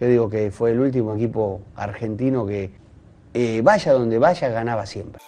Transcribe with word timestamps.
Yo 0.00 0.06
digo 0.06 0.30
que 0.30 0.50
fue 0.50 0.70
el 0.70 0.80
último 0.80 1.14
equipo 1.14 1.60
argentino 1.74 2.46
que 2.46 2.70
eh, 3.34 3.60
vaya 3.62 3.92
donde 3.92 4.18
vaya 4.18 4.48
ganaba 4.48 4.86
siempre. 4.86 5.20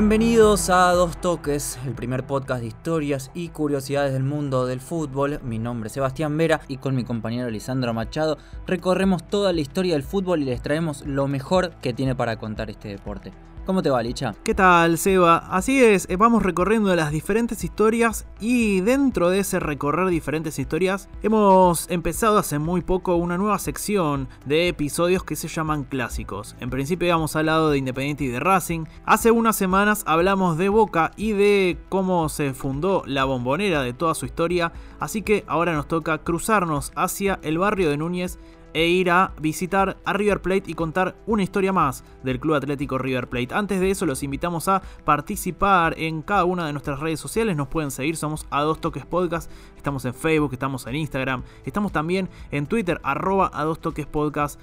Bienvenidos 0.00 0.70
a 0.70 0.92
Dos 0.92 1.20
Toques, 1.20 1.78
el 1.84 1.92
primer 1.92 2.26
podcast 2.26 2.62
de 2.62 2.68
historias 2.68 3.30
y 3.34 3.50
curiosidades 3.50 4.14
del 4.14 4.22
mundo 4.22 4.64
del 4.64 4.80
fútbol. 4.80 5.40
Mi 5.42 5.58
nombre 5.58 5.88
es 5.88 5.92
Sebastián 5.92 6.38
Vera 6.38 6.62
y 6.68 6.78
con 6.78 6.96
mi 6.96 7.04
compañero 7.04 7.50
Lisandro 7.50 7.92
Machado 7.92 8.38
recorremos 8.66 9.28
toda 9.28 9.52
la 9.52 9.60
historia 9.60 9.92
del 9.92 10.02
fútbol 10.02 10.40
y 10.40 10.46
les 10.46 10.62
traemos 10.62 11.04
lo 11.04 11.28
mejor 11.28 11.72
que 11.82 11.92
tiene 11.92 12.14
para 12.14 12.38
contar 12.38 12.70
este 12.70 12.88
deporte. 12.88 13.34
¿Cómo 13.66 13.82
te 13.82 13.90
va, 13.90 14.02
Licha? 14.02 14.34
¿Qué 14.42 14.54
tal, 14.54 14.96
Seba? 14.96 15.36
Así 15.50 15.84
es, 15.84 16.08
eh, 16.08 16.16
vamos 16.16 16.42
recorriendo 16.42 16.94
las 16.96 17.12
diferentes 17.12 17.62
historias 17.62 18.26
y 18.40 18.80
dentro 18.80 19.28
de 19.28 19.40
ese 19.40 19.60
recorrer 19.60 20.08
diferentes 20.08 20.58
historias 20.58 21.08
hemos 21.22 21.88
empezado 21.90 22.38
hace 22.38 22.58
muy 22.58 22.80
poco 22.80 23.16
una 23.16 23.36
nueva 23.36 23.58
sección 23.58 24.28
de 24.46 24.68
episodios 24.68 25.24
que 25.24 25.36
se 25.36 25.46
llaman 25.46 25.84
clásicos. 25.84 26.56
En 26.60 26.70
principio 26.70 27.06
habíamos 27.06 27.36
hablado 27.36 27.70
de 27.70 27.78
Independiente 27.78 28.24
y 28.24 28.28
de 28.28 28.40
Racing. 28.40 28.86
Hace 29.04 29.30
unas 29.30 29.56
semanas 29.56 30.04
hablamos 30.06 30.56
de 30.56 30.70
Boca 30.70 31.12
y 31.16 31.32
de 31.32 31.78
cómo 31.90 32.28
se 32.30 32.54
fundó 32.54 33.02
la 33.06 33.24
bombonera 33.24 33.82
de 33.82 33.92
toda 33.92 34.14
su 34.14 34.24
historia. 34.24 34.72
Así 34.98 35.22
que 35.22 35.44
ahora 35.46 35.74
nos 35.74 35.86
toca 35.86 36.18
cruzarnos 36.18 36.92
hacia 36.96 37.38
el 37.42 37.58
barrio 37.58 37.90
de 37.90 37.98
Núñez 37.98 38.38
e 38.74 38.86
ir 38.86 39.10
a 39.10 39.32
visitar 39.40 39.96
a 40.04 40.12
River 40.12 40.42
Plate 40.42 40.64
y 40.66 40.74
contar 40.74 41.16
una 41.26 41.42
historia 41.42 41.72
más 41.72 42.04
del 42.22 42.40
Club 42.40 42.54
Atlético 42.54 42.98
River 42.98 43.28
Plate. 43.28 43.54
Antes 43.54 43.80
de 43.80 43.90
eso 43.90 44.06
los 44.06 44.22
invitamos 44.22 44.68
a 44.68 44.82
participar 45.04 45.94
en 45.98 46.22
cada 46.22 46.44
una 46.44 46.66
de 46.66 46.72
nuestras 46.72 47.00
redes 47.00 47.20
sociales, 47.20 47.56
nos 47.56 47.68
pueden 47.68 47.90
seguir, 47.90 48.16
somos 48.16 48.46
a 48.50 48.62
dos 48.62 48.80
toques 48.80 49.06
podcast, 49.06 49.50
estamos 49.76 50.04
en 50.04 50.14
Facebook, 50.14 50.52
estamos 50.52 50.86
en 50.86 50.96
Instagram, 50.96 51.42
estamos 51.64 51.92
también 51.92 52.28
en 52.50 52.66
Twitter, 52.66 53.00
arroba 53.02 53.50
a 53.52 53.64
dos 53.64 53.80
toques 53.80 54.06
podcast. 54.06 54.60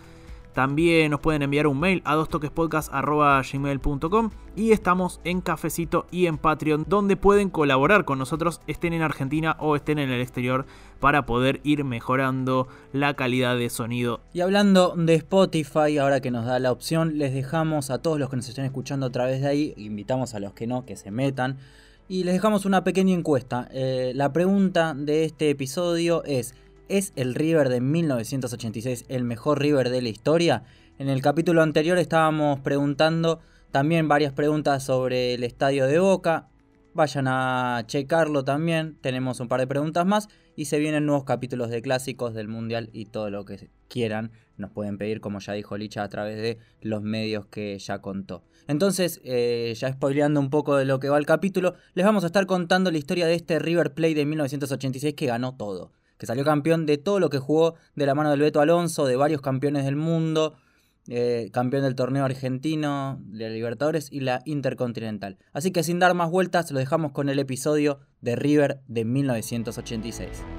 También 0.57 1.11
nos 1.11 1.19
pueden 1.19 1.43
enviar 1.43 1.67
un 1.67 1.79
mail 1.79 2.01
a 2.03 2.15
dostoquespodcast.gmail.com 2.15 4.31
y 4.55 4.71
estamos 4.71 5.21
en 5.23 5.41
Cafecito 5.41 6.07
y 6.09 6.25
en 6.25 6.39
Patreon 6.39 6.85
donde 6.87 7.15
pueden 7.15 7.51
colaborar 7.51 8.05
con 8.05 8.17
nosotros, 8.17 8.59
estén 8.65 8.93
en 8.93 9.03
Argentina 9.03 9.55
o 9.59 9.75
estén 9.75 9.99
en 9.99 10.09
el 10.09 10.19
exterior, 10.19 10.65
para 10.99 11.27
poder 11.27 11.61
ir 11.63 11.83
mejorando 11.83 12.67
la 12.91 13.13
calidad 13.13 13.55
de 13.55 13.69
sonido. 13.69 14.19
Y 14.33 14.41
hablando 14.41 14.95
de 14.97 15.13
Spotify, 15.13 15.99
ahora 15.99 16.21
que 16.21 16.31
nos 16.31 16.47
da 16.47 16.57
la 16.57 16.71
opción, 16.71 17.19
les 17.19 17.35
dejamos 17.35 17.91
a 17.91 17.99
todos 17.99 18.17
los 18.17 18.31
que 18.31 18.37
nos 18.37 18.49
estén 18.49 18.65
escuchando 18.65 19.05
a 19.05 19.11
través 19.11 19.41
de 19.41 19.47
ahí, 19.47 19.75
invitamos 19.77 20.33
a 20.33 20.39
los 20.39 20.53
que 20.53 20.65
no, 20.65 20.87
que 20.87 20.95
se 20.95 21.11
metan. 21.11 21.59
Y 22.09 22.23
les 22.23 22.33
dejamos 22.33 22.65
una 22.65 22.83
pequeña 22.83 23.13
encuesta. 23.13 23.69
Eh, 23.71 24.11
la 24.15 24.33
pregunta 24.33 24.95
de 24.95 25.25
este 25.25 25.51
episodio 25.51 26.23
es, 26.23 26.55
¿Es 26.89 27.11
el 27.17 27.35
River 27.35 27.67
de 27.67 27.81
1986 27.81 29.05
el 29.09 29.25
mejor 29.25 29.59
River 29.59 29.89
de 29.89 30.01
la 30.01 30.07
historia? 30.07 30.63
En 30.97 31.09
el 31.09 31.21
capítulo 31.21 31.61
anterior 31.61 31.97
estábamos 31.97 32.61
preguntando 32.61 33.41
también 33.71 34.07
varias 34.07 34.31
preguntas 34.31 34.83
sobre 34.83 35.33
el 35.33 35.43
estadio 35.43 35.85
de 35.85 35.99
Boca. 35.99 36.47
Vayan 36.93 37.27
a 37.27 37.83
checarlo 37.87 38.45
también, 38.45 38.95
tenemos 39.01 39.41
un 39.41 39.49
par 39.49 39.59
de 39.59 39.67
preguntas 39.67 40.05
más 40.05 40.29
y 40.55 40.65
se 40.65 40.79
vienen 40.79 41.05
nuevos 41.05 41.25
capítulos 41.25 41.69
de 41.71 41.81
clásicos 41.81 42.33
del 42.33 42.47
Mundial 42.47 42.89
y 42.93 43.03
todo 43.03 43.29
lo 43.29 43.43
que 43.43 43.69
quieran 43.89 44.31
nos 44.55 44.71
pueden 44.71 44.97
pedir, 44.97 45.19
como 45.19 45.39
ya 45.39 45.51
dijo 45.53 45.77
Licha, 45.77 46.03
a 46.03 46.09
través 46.09 46.37
de 46.37 46.57
los 46.79 47.01
medios 47.01 47.47
que 47.47 47.77
ya 47.79 47.99
contó. 47.99 48.43
Entonces, 48.69 49.19
eh, 49.25 49.73
ya 49.77 49.91
spoileando 49.91 50.39
un 50.39 50.49
poco 50.49 50.77
de 50.77 50.85
lo 50.85 51.01
que 51.01 51.09
va 51.09 51.17
el 51.17 51.25
capítulo, 51.25 51.75
les 51.95 52.05
vamos 52.05 52.23
a 52.23 52.27
estar 52.27 52.45
contando 52.45 52.91
la 52.91 52.97
historia 52.97 53.27
de 53.27 53.35
este 53.35 53.59
River 53.59 53.93
Plate 53.93 54.15
de 54.15 54.25
1986 54.25 55.15
que 55.15 55.25
ganó 55.25 55.53
todo 55.53 55.91
que 56.17 56.25
salió 56.25 56.43
campeón 56.43 56.85
de 56.85 56.97
todo 56.97 57.19
lo 57.19 57.29
que 57.29 57.39
jugó 57.39 57.75
de 57.95 58.05
la 58.05 58.15
mano 58.15 58.31
del 58.31 58.41
Beto 58.41 58.61
Alonso, 58.61 59.05
de 59.05 59.15
varios 59.15 59.41
campeones 59.41 59.85
del 59.85 59.95
mundo, 59.95 60.55
eh, 61.07 61.49
campeón 61.53 61.83
del 61.83 61.95
torneo 61.95 62.25
argentino, 62.25 63.19
de 63.23 63.49
Libertadores 63.49 64.09
y 64.11 64.19
la 64.19 64.41
Intercontinental. 64.45 65.37
Así 65.53 65.71
que 65.71 65.83
sin 65.83 65.99
dar 65.99 66.13
más 66.13 66.29
vueltas, 66.29 66.71
lo 66.71 66.79
dejamos 66.79 67.11
con 67.11 67.29
el 67.29 67.39
episodio 67.39 67.99
de 68.21 68.35
River 68.35 68.81
de 68.87 69.05
1986. 69.05 70.56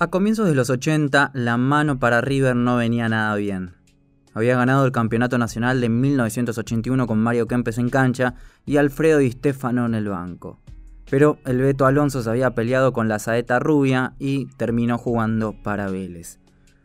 A 0.00 0.10
comienzos 0.10 0.46
de 0.46 0.54
los 0.54 0.70
80, 0.70 1.32
la 1.34 1.56
mano 1.56 1.98
para 1.98 2.20
River 2.20 2.54
no 2.54 2.76
venía 2.76 3.08
nada 3.08 3.34
bien. 3.34 3.72
Había 4.32 4.56
ganado 4.56 4.86
el 4.86 4.92
campeonato 4.92 5.38
nacional 5.38 5.80
de 5.80 5.88
1981 5.88 7.04
con 7.08 7.18
Mario 7.18 7.48
Kempes 7.48 7.78
en 7.78 7.90
cancha 7.90 8.34
y 8.64 8.76
Alfredo 8.76 9.18
Di 9.18 9.32
Stefano 9.32 9.86
en 9.86 9.96
el 9.96 10.08
banco. 10.08 10.60
Pero 11.10 11.38
el 11.44 11.58
Beto 11.58 11.84
Alonso 11.84 12.22
se 12.22 12.30
había 12.30 12.54
peleado 12.54 12.92
con 12.92 13.08
la 13.08 13.18
saeta 13.18 13.58
rubia 13.58 14.14
y 14.20 14.46
terminó 14.56 14.98
jugando 14.98 15.56
para 15.64 15.90
Vélez. 15.90 16.38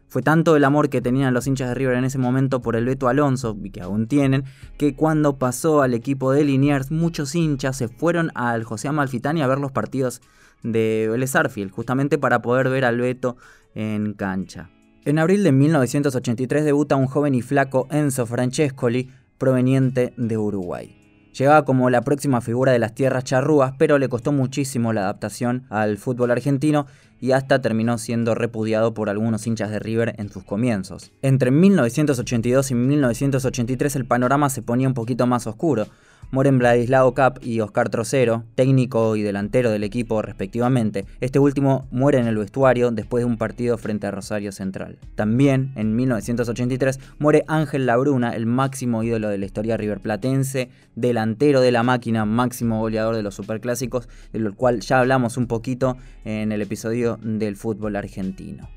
Fue 0.07 0.23
tanto 0.23 0.55
el 0.55 0.63
amor 0.63 0.89
que 0.89 1.01
tenían 1.01 1.35
los 1.35 1.45
hinchas 1.45 1.69
de 1.69 1.75
River 1.75 1.97
en 1.97 2.05
ese 2.05 2.17
momento 2.17 2.63
por 2.63 2.75
el 2.75 2.85
Beto 2.85 3.09
Alonso, 3.09 3.55
y 3.63 3.69
que 3.69 3.81
aún 3.81 4.07
tienen, 4.07 4.45
que 4.79 4.95
cuando 4.95 5.37
pasó 5.37 5.83
al 5.83 5.93
equipo 5.93 6.31
de 6.31 6.45
Liniers, 6.45 6.89
muchos 6.89 7.35
hinchas 7.35 7.77
se 7.77 7.89
fueron 7.89 8.31
al 8.33 8.63
José 8.63 8.87
Amalfitani 8.87 9.43
a 9.43 9.47
ver 9.47 9.59
los 9.59 9.71
partidos 9.71 10.21
de 10.63 11.07
Vélez 11.11 11.33
justamente 11.71 12.17
para 12.17 12.41
poder 12.41 12.69
ver 12.69 12.85
al 12.85 12.99
Beto 12.99 13.37
en 13.75 14.13
cancha. 14.13 14.69
En 15.05 15.19
abril 15.19 15.43
de 15.43 15.51
1983 15.51 16.63
debuta 16.63 16.95
un 16.95 17.07
joven 17.07 17.35
y 17.35 17.41
flaco 17.41 17.87
Enzo 17.91 18.25
Francescoli, 18.25 19.09
proveniente 19.37 20.13
de 20.15 20.37
Uruguay. 20.37 21.03
Llegaba 21.37 21.65
como 21.65 21.89
la 21.89 22.03
próxima 22.03 22.41
figura 22.41 22.71
de 22.71 22.79
las 22.79 22.93
tierras 22.93 23.23
charrúas, 23.23 23.73
pero 23.77 23.97
le 23.97 24.07
costó 24.07 24.31
muchísimo 24.31 24.93
la 24.93 25.01
adaptación 25.01 25.65
al 25.69 25.97
fútbol 25.97 26.29
argentino 26.29 26.85
y 27.19 27.31
hasta 27.31 27.59
terminó 27.59 27.97
siendo 27.97 28.35
repudiado 28.35 28.93
por 28.93 29.09
algunos 29.09 29.47
hinchas 29.47 29.71
de 29.71 29.79
River 29.79 30.13
en 30.19 30.29
sus 30.29 30.43
comienzos. 30.43 31.11
Entre 31.21 31.49
1982 31.49 32.71
y 32.71 32.75
1983 32.75 33.95
el 33.95 34.05
panorama 34.05 34.49
se 34.49 34.61
ponía 34.61 34.87
un 34.87 34.93
poquito 34.93 35.25
más 35.25 35.47
oscuro 35.47 35.87
mueren 36.33 36.57
Vladislao 36.57 37.13
Cap 37.13 37.37
y 37.43 37.59
Oscar 37.59 37.89
Trocero, 37.89 38.43
técnico 38.55 39.15
y 39.15 39.21
delantero 39.21 39.69
del 39.69 39.83
equipo 39.83 40.23
respectivamente. 40.23 41.05
Este 41.21 41.37
último 41.37 41.87
muere 41.91 42.17
en 42.17 42.25
el 42.25 42.39
vestuario 42.39 42.89
después 42.89 43.21
de 43.21 43.25
un 43.25 43.37
partido 43.37 43.77
frente 43.77 44.07
a 44.07 44.11
Rosario 44.11 44.51
Central. 44.51 44.97
También, 45.13 45.71
en 45.75 45.95
1983, 45.95 46.99
muere 47.19 47.43
Ángel 47.47 47.85
Labruna, 47.85 48.35
el 48.35 48.47
máximo 48.47 49.03
ídolo 49.03 49.29
de 49.29 49.37
la 49.37 49.45
historia 49.45 49.77
riverplatense, 49.77 50.69
delantero 50.95 51.61
de 51.61 51.71
la 51.71 51.83
máquina, 51.83 52.25
máximo 52.25 52.79
goleador 52.79 53.15
de 53.15 53.21
los 53.21 53.35
superclásicos, 53.35 54.09
de 54.31 54.39
lo 54.39 54.55
cual 54.55 54.79
ya 54.79 55.01
hablamos 55.01 55.37
un 55.37 55.45
poquito 55.45 55.97
en 56.25 56.51
el 56.51 56.63
episodio 56.63 57.19
del 57.21 57.55
fútbol 57.55 57.95
argentino. 57.95 58.67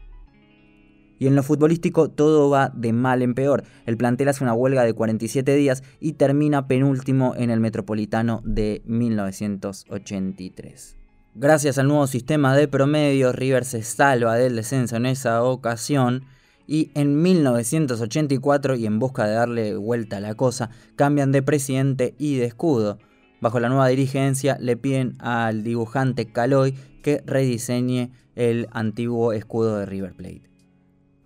Y 1.19 1.27
en 1.27 1.35
lo 1.35 1.43
futbolístico 1.43 2.11
todo 2.11 2.51
va 2.51 2.71
de 2.75 2.93
mal 2.93 3.23
en 3.23 3.33
peor. 3.35 3.65
El 3.87 3.97
plantel 3.97 4.29
hace 4.29 4.45
una 4.45 4.53
huelga 4.55 4.85
de 4.85 4.93
47 4.93 5.55
días 5.55 5.83
y 6.01 6.13
termina 6.13 6.69
penúltimo 6.69 7.35
en 7.37 7.49
el 7.51 7.61
Metropolitano 7.61 8.43
de 8.45 8.83
1983. 8.85 10.99
Gracias 11.35 11.79
al 11.79 11.89
nuevo 11.89 12.07
sistema 12.07 12.55
de 12.57 12.69
promedio, 12.69 13.33
River 13.33 13.65
se 13.65 13.83
salva 13.83 14.37
del 14.37 14.55
descenso 14.57 14.97
en 14.97 15.07
esa 15.07 15.43
ocasión 15.43 16.25
y 16.67 16.91
en 16.95 17.23
1984, 17.23 18.75
y 18.75 18.87
en 18.87 18.99
busca 18.99 19.27
de 19.27 19.35
darle 19.35 19.77
vuelta 19.77 20.17
a 20.17 20.21
la 20.21 20.35
cosa, 20.35 20.71
cambian 20.97 21.33
de 21.33 21.43
presidente 21.43 22.15
y 22.19 22.37
de 22.37 22.47
escudo. 22.47 22.99
Bajo 23.41 23.61
la 23.61 23.69
nueva 23.69 23.89
dirigencia 23.89 24.57
le 24.61 24.77
piden 24.77 25.15
al 25.19 25.63
dibujante 25.63 26.27
Caloy 26.27 26.75
que 27.03 27.23
rediseñe 27.27 28.11
el 28.35 28.69
antiguo 28.73 29.33
escudo 29.33 29.79
de 29.79 29.87
River 29.87 30.15
Plate 30.15 30.56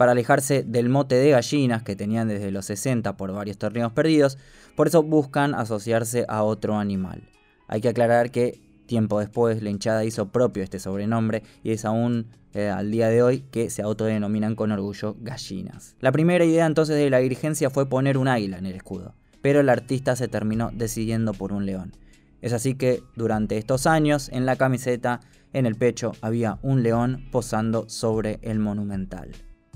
para 0.00 0.12
alejarse 0.12 0.62
del 0.62 0.88
mote 0.88 1.16
de 1.16 1.28
gallinas 1.28 1.82
que 1.82 1.94
tenían 1.94 2.26
desde 2.26 2.50
los 2.50 2.64
60 2.64 3.18
por 3.18 3.34
varios 3.34 3.58
torneos 3.58 3.92
perdidos, 3.92 4.38
por 4.74 4.86
eso 4.86 5.02
buscan 5.02 5.54
asociarse 5.54 6.24
a 6.26 6.42
otro 6.42 6.78
animal. 6.78 7.28
Hay 7.68 7.82
que 7.82 7.90
aclarar 7.90 8.30
que 8.30 8.62
Tiempo 8.86 9.20
después, 9.20 9.62
la 9.62 9.68
hinchada 9.68 10.06
hizo 10.06 10.30
propio 10.30 10.62
este 10.62 10.78
sobrenombre 10.78 11.42
y 11.62 11.72
es 11.72 11.84
aún 11.84 12.28
eh, 12.54 12.70
al 12.70 12.90
día 12.90 13.08
de 13.08 13.22
hoy 13.22 13.44
que 13.50 13.68
se 13.68 13.82
autodenominan 13.82 14.56
con 14.56 14.72
orgullo 14.72 15.16
gallinas. 15.20 15.96
La 16.00 16.12
primera 16.12 16.46
idea 16.46 16.64
entonces 16.64 16.96
de 16.96 17.10
la 17.10 17.18
dirigencia 17.18 17.68
fue 17.68 17.86
poner 17.86 18.16
un 18.16 18.26
águila 18.26 18.56
en 18.56 18.64
el 18.64 18.76
escudo, 18.76 19.14
pero 19.42 19.60
el 19.60 19.68
artista 19.68 20.16
se 20.16 20.28
terminó 20.28 20.70
decidiendo 20.72 21.34
por 21.34 21.52
un 21.52 21.66
león. 21.66 21.92
Es 22.40 22.54
así 22.54 22.74
que 22.74 23.02
durante 23.16 23.58
estos 23.58 23.86
años 23.86 24.30
en 24.32 24.46
la 24.46 24.56
camiseta, 24.56 25.20
en 25.52 25.66
el 25.66 25.76
pecho, 25.76 26.12
había 26.22 26.58
un 26.62 26.82
león 26.82 27.28
posando 27.30 27.86
sobre 27.86 28.38
el 28.40 28.60
monumental. 28.60 29.30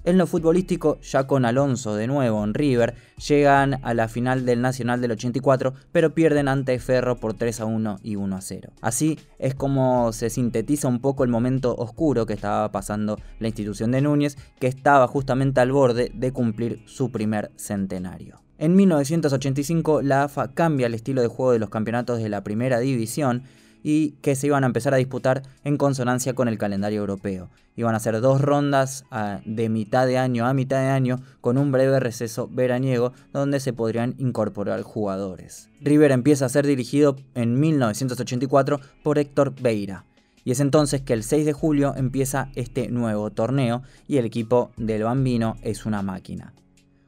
En 0.05 0.19
lo 0.19 0.27
futbolístico, 0.27 1.01
ya 1.01 1.27
con 1.27 1.47
Alonso 1.47 1.95
de 1.95 2.07
nuevo 2.07 2.45
en 2.45 2.53
River, 2.53 2.95
llegan 3.27 3.81
a 3.83 3.95
la 3.95 4.07
final 4.07 4.45
del 4.45 4.61
Nacional 4.61 5.01
del 5.01 5.13
84, 5.13 5.73
pero 5.93 6.13
pierden 6.13 6.47
ante 6.49 6.79
Ferro 6.79 7.17
por 7.17 7.33
3 7.33 7.61
a 7.61 7.65
1 7.65 8.01
y 8.03 8.17
1 8.17 8.37
a 8.37 8.41
0. 8.43 8.71
Así 8.83 9.19
es 9.39 9.55
como 9.55 10.13
se 10.13 10.29
sintetiza 10.29 10.89
un 10.89 11.01
poco 11.01 11.25
el 11.25 11.31
momento 11.31 11.75
oscuro 11.75 12.27
que 12.27 12.35
estaba 12.35 12.71
pasando 12.71 13.19
la 13.39 13.49
institución 13.49 13.93
de 13.93 14.03
Núñez, 14.03 14.37
que 14.61 14.67
estaba 14.67 15.09
justamente 15.09 15.63
al 15.63 15.73
borde 15.73 16.13
de 16.13 16.33
cumplir 16.33 16.83
su 16.85 17.11
primer 17.11 17.51
centenario. 17.57 18.43
En 18.59 18.77
1985 18.77 20.03
la 20.03 20.25
AFA 20.25 20.53
cambia 20.53 20.87
el 20.87 20.95
estilo 20.95 21.23
de 21.23 21.29
juego 21.29 21.53
de 21.53 21.59
los 21.59 21.71
campeonatos 21.71 22.19
de 22.19 22.29
la 22.29 22.45
primera 22.45 22.79
división 22.79 23.43
y 23.85 24.13
que 24.23 24.35
se 24.35 24.49
iban 24.49 24.65
a 24.65 24.67
empezar 24.67 24.95
a 24.95 24.97
disputar 24.97 25.43
en 25.63 25.77
consonancia 25.77 26.35
con 26.35 26.49
el 26.49 26.59
calendario 26.59 27.01
europeo. 27.01 27.51
Iban 27.77 27.95
a 27.95 28.01
ser 28.01 28.21
dos 28.21 28.41
rondas 28.41 29.05
ah, 29.11 29.41
de 29.45 29.69
mitad 29.69 30.07
de 30.07 30.17
año 30.17 30.47
a 30.47 30.55
mitad 30.55 30.81
de 30.81 30.89
año 30.89 31.21
con 31.43 31.59
un 31.59 31.71
breve 31.71 32.01
receso 32.01 32.49
veraniego 32.51 33.13
donde 33.33 33.61
se 33.61 33.75
podrían 33.75 34.15
incorporar 34.19 34.83
jugadores. 34.83 35.69
River 35.83 36.13
empieza 36.13 36.47
a 36.47 36.49
ser 36.49 36.67
dirigido 36.67 37.17
en 37.35 37.61
1984 37.61 38.81
por 39.03 39.19
Héctor 39.19 39.55
Beira. 39.61 40.07
Y 40.45 40.51
es 40.51 40.61
entonces 40.61 41.03
que 41.03 41.13
el 41.13 41.23
6 41.23 41.45
de 41.45 41.53
julio 41.53 41.95
empieza 41.97 42.49
este 42.55 42.89
nuevo 42.89 43.31
torneo 43.31 43.83
y 44.09 44.17
el 44.17 44.25
equipo 44.25 44.73
del 44.79 45.03
Bambino 45.03 45.57
es 45.63 45.85
una 45.85 46.01
máquina. 46.01 46.55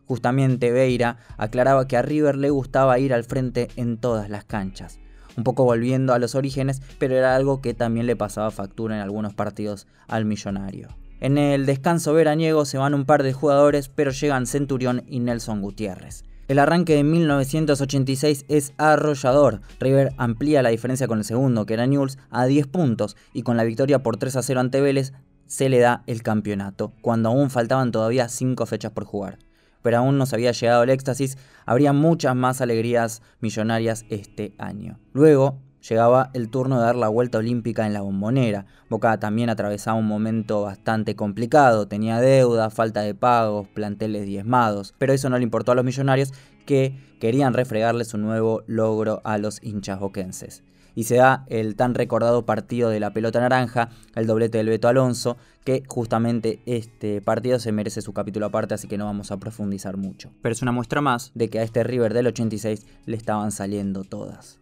Justamente 0.07 0.73
Beira 0.73 1.19
aclaraba 1.39 1.89
que 1.89 1.97
a 1.97 2.03
River 2.03 2.37
le 2.37 2.51
gustaba 2.51 2.99
ir 2.99 3.15
al 3.15 3.25
frente 3.25 3.69
en 3.77 3.97
todas 3.97 4.29
las 4.31 4.45
canchas 4.45 5.01
un 5.37 5.45
poco 5.45 5.65
volviendo 5.65 6.15
a 6.15 6.19
los 6.19 6.35
orígenes, 6.35 6.83
pero 6.99 7.17
era 7.17 7.35
algo 7.35 7.61
que 7.61 7.75
también 7.75 8.07
le 8.07 8.17
pasaba 8.17 8.51
factura 8.51 8.97
en 8.97 9.03
algunos 9.03 9.35
partidos 9.35 9.87
al 10.09 10.25
millonario. 10.25 10.89
En 11.21 11.39
el 11.39 11.65
descanso 11.67 12.13
veraniego 12.13 12.65
se 12.65 12.79
van 12.79 12.95
un 12.95 13.07
par 13.07 13.23
de 13.23 13.33
jugadores, 13.33 13.89
pero 13.89 14.11
llegan 14.11 14.47
Centurión 14.47 15.05
y 15.09 15.21
Nelson 15.21 15.63
Gutiérrez. 15.63 16.25
El 16.49 16.59
arranque 16.59 16.95
de 16.95 17.03
1986 17.03 18.45
es 18.49 18.73
arrollador. 18.77 19.63
River 19.81 20.13
amplía 20.17 20.63
la 20.63 20.69
diferencia 20.69 21.09
con 21.09 21.19
el 21.19 21.25
segundo, 21.25 21.67
que 21.67 21.75
era 21.75 21.87
Newell's, 21.87 22.19
a 22.31 22.47
10 22.47 22.69
puntos 22.69 23.17
y 23.33 23.43
con 23.43 23.57
la 23.57 23.65
victoria 23.65 24.03
por 24.03 24.17
3 24.17 24.37
a 24.37 24.43
0 24.43 24.61
ante 24.61 24.81
Vélez 24.81 25.13
se 25.47 25.69
le 25.69 25.79
da 25.79 26.03
el 26.07 26.23
campeonato, 26.23 26.93
cuando 27.01 27.31
aún 27.31 27.51
faltaban 27.51 27.93
todavía 27.93 28.29
5 28.29 28.67
fechas 28.67 28.93
por 28.93 29.05
jugar 29.05 29.39
pero 29.87 29.99
aún 29.99 30.19
no 30.19 30.27
se 30.27 30.35
había 30.35 30.51
llegado 30.51 30.83
el 30.83 30.91
éxtasis, 30.91 31.39
habría 31.65 31.93
muchas 31.93 32.35
más 32.35 32.61
alegrías 32.61 33.23
millonarias 33.39 34.05
este 34.09 34.53
año. 34.59 34.99
Luego 35.13 35.61
llegaba 35.89 36.31
el 36.35 36.51
turno 36.51 36.81
de 36.81 36.87
dar 36.87 36.97
la 36.97 37.07
vuelta 37.07 37.39
olímpica 37.39 37.87
en 37.87 37.93
la 37.93 38.01
bombonera. 38.01 38.67
Boca 38.91 39.21
también 39.21 39.49
atravesaba 39.49 39.97
un 39.97 40.09
momento 40.09 40.63
bastante 40.63 41.15
complicado, 41.15 41.87
tenía 41.87 42.21
deuda, 42.21 42.69
falta 42.71 43.03
de 43.03 43.15
pagos, 43.15 43.69
planteles 43.69 44.27
diezmados, 44.27 44.93
pero 44.99 45.13
eso 45.13 45.31
no 45.31 45.39
le 45.39 45.45
importó 45.45 45.71
a 45.71 45.77
los 45.77 45.85
millonarios 45.85 46.33
que 46.67 46.99
querían 47.21 47.55
refregarle 47.55 48.05
su 48.05 48.19
nuevo 48.19 48.65
logro 48.67 49.21
a 49.23 49.39
los 49.39 49.63
hinchas 49.63 50.01
boquenses 50.01 50.65
y 50.97 51.05
se 51.05 51.17
da 51.17 51.45
el 51.49 51.77
tan 51.77 51.95
recordado 51.95 52.45
partido 52.45 52.91
de 52.91 52.99
la 52.99 53.13
pelota 53.13 53.39
naranja, 53.39 53.91
el 54.17 54.27
doblete 54.27 54.59
del 54.59 54.71
Beto 54.71 54.89
Alonso, 54.89 55.37
que 55.63 55.85
justamente 55.87 56.61
este 56.67 57.21
partido 57.21 57.61
se 57.61 57.71
merece 57.71 58.01
su 58.01 58.13
capítulo 58.13 58.47
aparte, 58.47 58.75
así 58.75 58.89
que 58.89 58.99
no 58.99 59.05
vamos 59.05 59.31
a 59.31 59.37
profundizar 59.37 59.97
mucho. 59.97 60.33
Pero 60.43 60.55
es 60.55 60.63
una 60.63 60.73
muestra 60.73 61.01
más 61.01 61.31
de 61.35 61.49
que 61.49 61.61
a 61.61 61.63
este 61.63 61.85
River 61.85 62.15
del 62.15 62.29
86 62.29 62.87
le 63.05 63.17
estaban 63.17 63.53
saliendo 63.53 64.03
todas. 64.03 64.59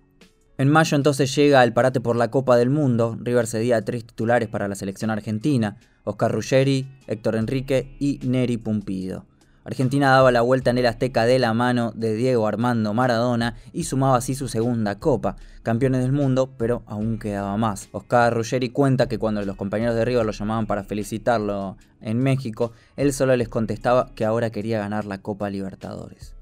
En 0.59 0.69
mayo 0.69 0.97
entonces 0.97 1.35
llega 1.35 1.65
el 1.65 1.73
parate 1.73 2.01
por 2.01 2.17
la 2.17 2.31
Copa 2.31 2.57
del 2.57 2.71
Mundo, 2.71 3.17
River 3.21 3.47
cedía 3.47 3.85
tres 3.85 4.05
titulares 4.05 4.49
para 4.49 4.69
la 4.69 4.75
selección 4.75 5.11
argentina, 5.11 5.79
Oscar 6.05 6.33
Ruggeri, 6.33 6.87
Héctor 7.07 7.37
Enrique 7.37 7.97
y 7.99 8.21
Neri 8.25 8.57
Pumpido. 8.57 9.25
Argentina 9.64 10.11
daba 10.11 10.31
la 10.31 10.43
vuelta 10.43 10.70
en 10.70 10.78
el 10.78 10.87
Azteca 10.87 11.25
de 11.25 11.38
la 11.38 11.55
mano 11.55 11.93
de 11.93 12.14
Diego 12.14 12.46
Armando 12.46 12.93
Maradona 12.93 13.56
y 13.72 13.84
sumaba 13.84 14.19
así 14.19 14.34
su 14.34 14.46
segunda 14.46 14.99
copa, 14.99 15.37
campeones 15.62 16.02
del 16.02 16.12
mundo, 16.12 16.52
pero 16.58 16.82
aún 16.87 17.19
quedaba 17.19 17.56
más. 17.56 17.88
Oscar 17.93 18.34
Ruggeri 18.34 18.69
cuenta 18.69 19.08
que 19.08 19.19
cuando 19.19 19.43
los 19.43 19.56
compañeros 19.56 19.94
de 19.94 20.05
River 20.05 20.26
lo 20.26 20.32
llamaban 20.32 20.66
para 20.66 20.84
felicitarlo 20.84 21.78
en 22.02 22.19
México, 22.19 22.72
él 22.96 23.14
solo 23.14 23.34
les 23.37 23.49
contestaba 23.49 24.11
que 24.14 24.26
ahora 24.26 24.50
quería 24.50 24.78
ganar 24.78 25.06
la 25.06 25.22
Copa 25.22 25.49
Libertadores. 25.49 26.34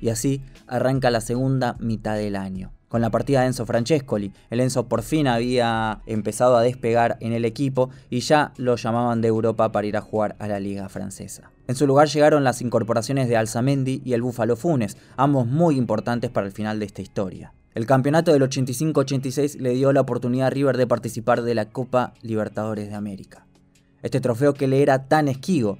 Y 0.00 0.10
así 0.10 0.42
arranca 0.68 1.10
la 1.10 1.20
segunda 1.20 1.74
mitad 1.80 2.14
del 2.14 2.36
año 2.36 2.72
con 2.86 3.00
la 3.02 3.10
partida 3.10 3.40
de 3.40 3.48
Enzo 3.48 3.66
Francescoli. 3.66 4.32
El 4.50 4.60
Enzo 4.60 4.88
por 4.88 5.02
fin 5.02 5.26
había 5.26 6.00
empezado 6.06 6.56
a 6.56 6.62
despegar 6.62 7.18
en 7.20 7.32
el 7.32 7.44
equipo 7.44 7.90
y 8.08 8.20
ya 8.20 8.52
lo 8.56 8.76
llamaban 8.76 9.20
de 9.20 9.28
Europa 9.28 9.72
para 9.72 9.86
ir 9.86 9.96
a 9.96 10.00
jugar 10.00 10.36
a 10.38 10.48
la 10.48 10.58
liga 10.58 10.88
francesa. 10.88 11.50
En 11.68 11.76
su 11.76 11.86
lugar 11.86 12.08
llegaron 12.08 12.44
las 12.44 12.62
incorporaciones 12.62 13.28
de 13.28 13.36
Alzamendi 13.36 14.00
y 14.02 14.14
el 14.14 14.22
Búfalo 14.22 14.56
Funes, 14.56 14.96
ambos 15.18 15.46
muy 15.46 15.76
importantes 15.76 16.30
para 16.30 16.46
el 16.46 16.52
final 16.54 16.78
de 16.78 16.86
esta 16.86 17.02
historia. 17.02 17.52
El 17.74 17.84
campeonato 17.84 18.32
del 18.32 18.40
85-86 18.40 19.58
le 19.60 19.74
dio 19.74 19.92
la 19.92 20.00
oportunidad 20.00 20.46
a 20.46 20.50
River 20.50 20.78
de 20.78 20.86
participar 20.86 21.42
de 21.42 21.54
la 21.54 21.66
Copa 21.68 22.14
Libertadores 22.22 22.88
de 22.88 22.94
América. 22.94 23.46
Este 24.02 24.18
trofeo 24.18 24.54
que 24.54 24.66
le 24.66 24.80
era 24.80 25.08
tan 25.08 25.28
esquivo, 25.28 25.76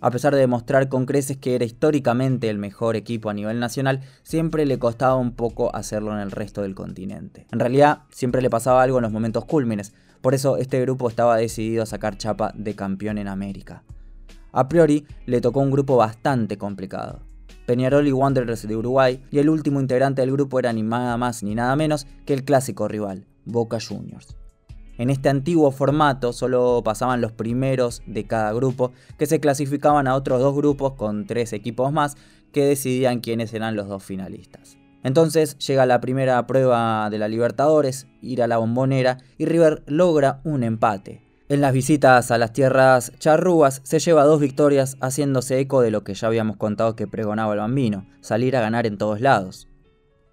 a 0.00 0.12
pesar 0.12 0.32
de 0.32 0.40
demostrar 0.40 0.88
con 0.88 1.06
creces 1.06 1.38
que 1.38 1.56
era 1.56 1.64
históricamente 1.64 2.48
el 2.48 2.58
mejor 2.58 2.94
equipo 2.94 3.28
a 3.28 3.34
nivel 3.34 3.58
nacional, 3.58 4.02
siempre 4.22 4.64
le 4.64 4.78
costaba 4.78 5.16
un 5.16 5.32
poco 5.32 5.74
hacerlo 5.74 6.12
en 6.12 6.20
el 6.20 6.30
resto 6.30 6.62
del 6.62 6.76
continente. 6.76 7.48
En 7.50 7.58
realidad, 7.58 8.02
siempre 8.12 8.42
le 8.42 8.50
pasaba 8.50 8.80
algo 8.80 8.98
en 8.98 9.02
los 9.02 9.12
momentos 9.12 9.44
cúlmines, 9.46 9.92
por 10.20 10.34
eso 10.34 10.56
este 10.56 10.80
grupo 10.82 11.08
estaba 11.08 11.36
decidido 11.36 11.82
a 11.82 11.86
sacar 11.86 12.16
chapa 12.16 12.52
de 12.54 12.76
campeón 12.76 13.18
en 13.18 13.26
América. 13.26 13.82
A 14.52 14.68
priori, 14.68 15.06
le 15.26 15.40
tocó 15.40 15.60
un 15.60 15.70
grupo 15.70 15.96
bastante 15.96 16.58
complicado. 16.58 17.20
Peñarol 17.66 18.06
y 18.06 18.12
Wanderers 18.12 18.66
de 18.68 18.76
Uruguay, 18.76 19.22
y 19.30 19.38
el 19.38 19.48
último 19.48 19.80
integrante 19.80 20.20
del 20.22 20.32
grupo 20.32 20.58
era 20.58 20.72
ni 20.72 20.82
nada 20.82 21.16
más 21.16 21.42
ni 21.42 21.54
nada 21.54 21.74
menos 21.76 22.06
que 22.26 22.34
el 22.34 22.44
clásico 22.44 22.88
rival, 22.88 23.26
Boca 23.44 23.78
Juniors. 23.80 24.36
En 24.98 25.08
este 25.08 25.30
antiguo 25.30 25.70
formato 25.70 26.32
solo 26.32 26.82
pasaban 26.84 27.20
los 27.20 27.32
primeros 27.32 28.02
de 28.06 28.26
cada 28.26 28.52
grupo, 28.52 28.92
que 29.18 29.26
se 29.26 29.40
clasificaban 29.40 30.06
a 30.06 30.14
otros 30.14 30.40
dos 30.40 30.54
grupos 30.54 30.92
con 30.94 31.26
tres 31.26 31.52
equipos 31.52 31.92
más, 31.92 32.16
que 32.52 32.66
decidían 32.66 33.20
quiénes 33.20 33.54
eran 33.54 33.74
los 33.74 33.88
dos 33.88 34.02
finalistas. 34.02 34.76
Entonces 35.02 35.56
llega 35.58 35.86
la 35.86 36.00
primera 36.00 36.46
prueba 36.46 37.08
de 37.10 37.18
la 37.18 37.28
Libertadores, 37.28 38.06
ir 38.20 38.42
a 38.42 38.46
la 38.46 38.58
bombonera, 38.58 39.18
y 39.38 39.46
River 39.46 39.82
logra 39.86 40.40
un 40.44 40.62
empate. 40.62 41.22
En 41.52 41.60
las 41.60 41.74
visitas 41.74 42.30
a 42.30 42.38
las 42.38 42.54
tierras 42.54 43.12
charrúas 43.18 43.82
se 43.84 43.98
lleva 43.98 44.24
dos 44.24 44.40
victorias 44.40 44.96
haciéndose 45.02 45.60
eco 45.60 45.82
de 45.82 45.90
lo 45.90 46.02
que 46.02 46.14
ya 46.14 46.28
habíamos 46.28 46.56
contado 46.56 46.96
que 46.96 47.06
pregonaba 47.06 47.52
el 47.52 47.58
bambino, 47.58 48.06
salir 48.22 48.56
a 48.56 48.62
ganar 48.62 48.86
en 48.86 48.96
todos 48.96 49.20
lados. 49.20 49.68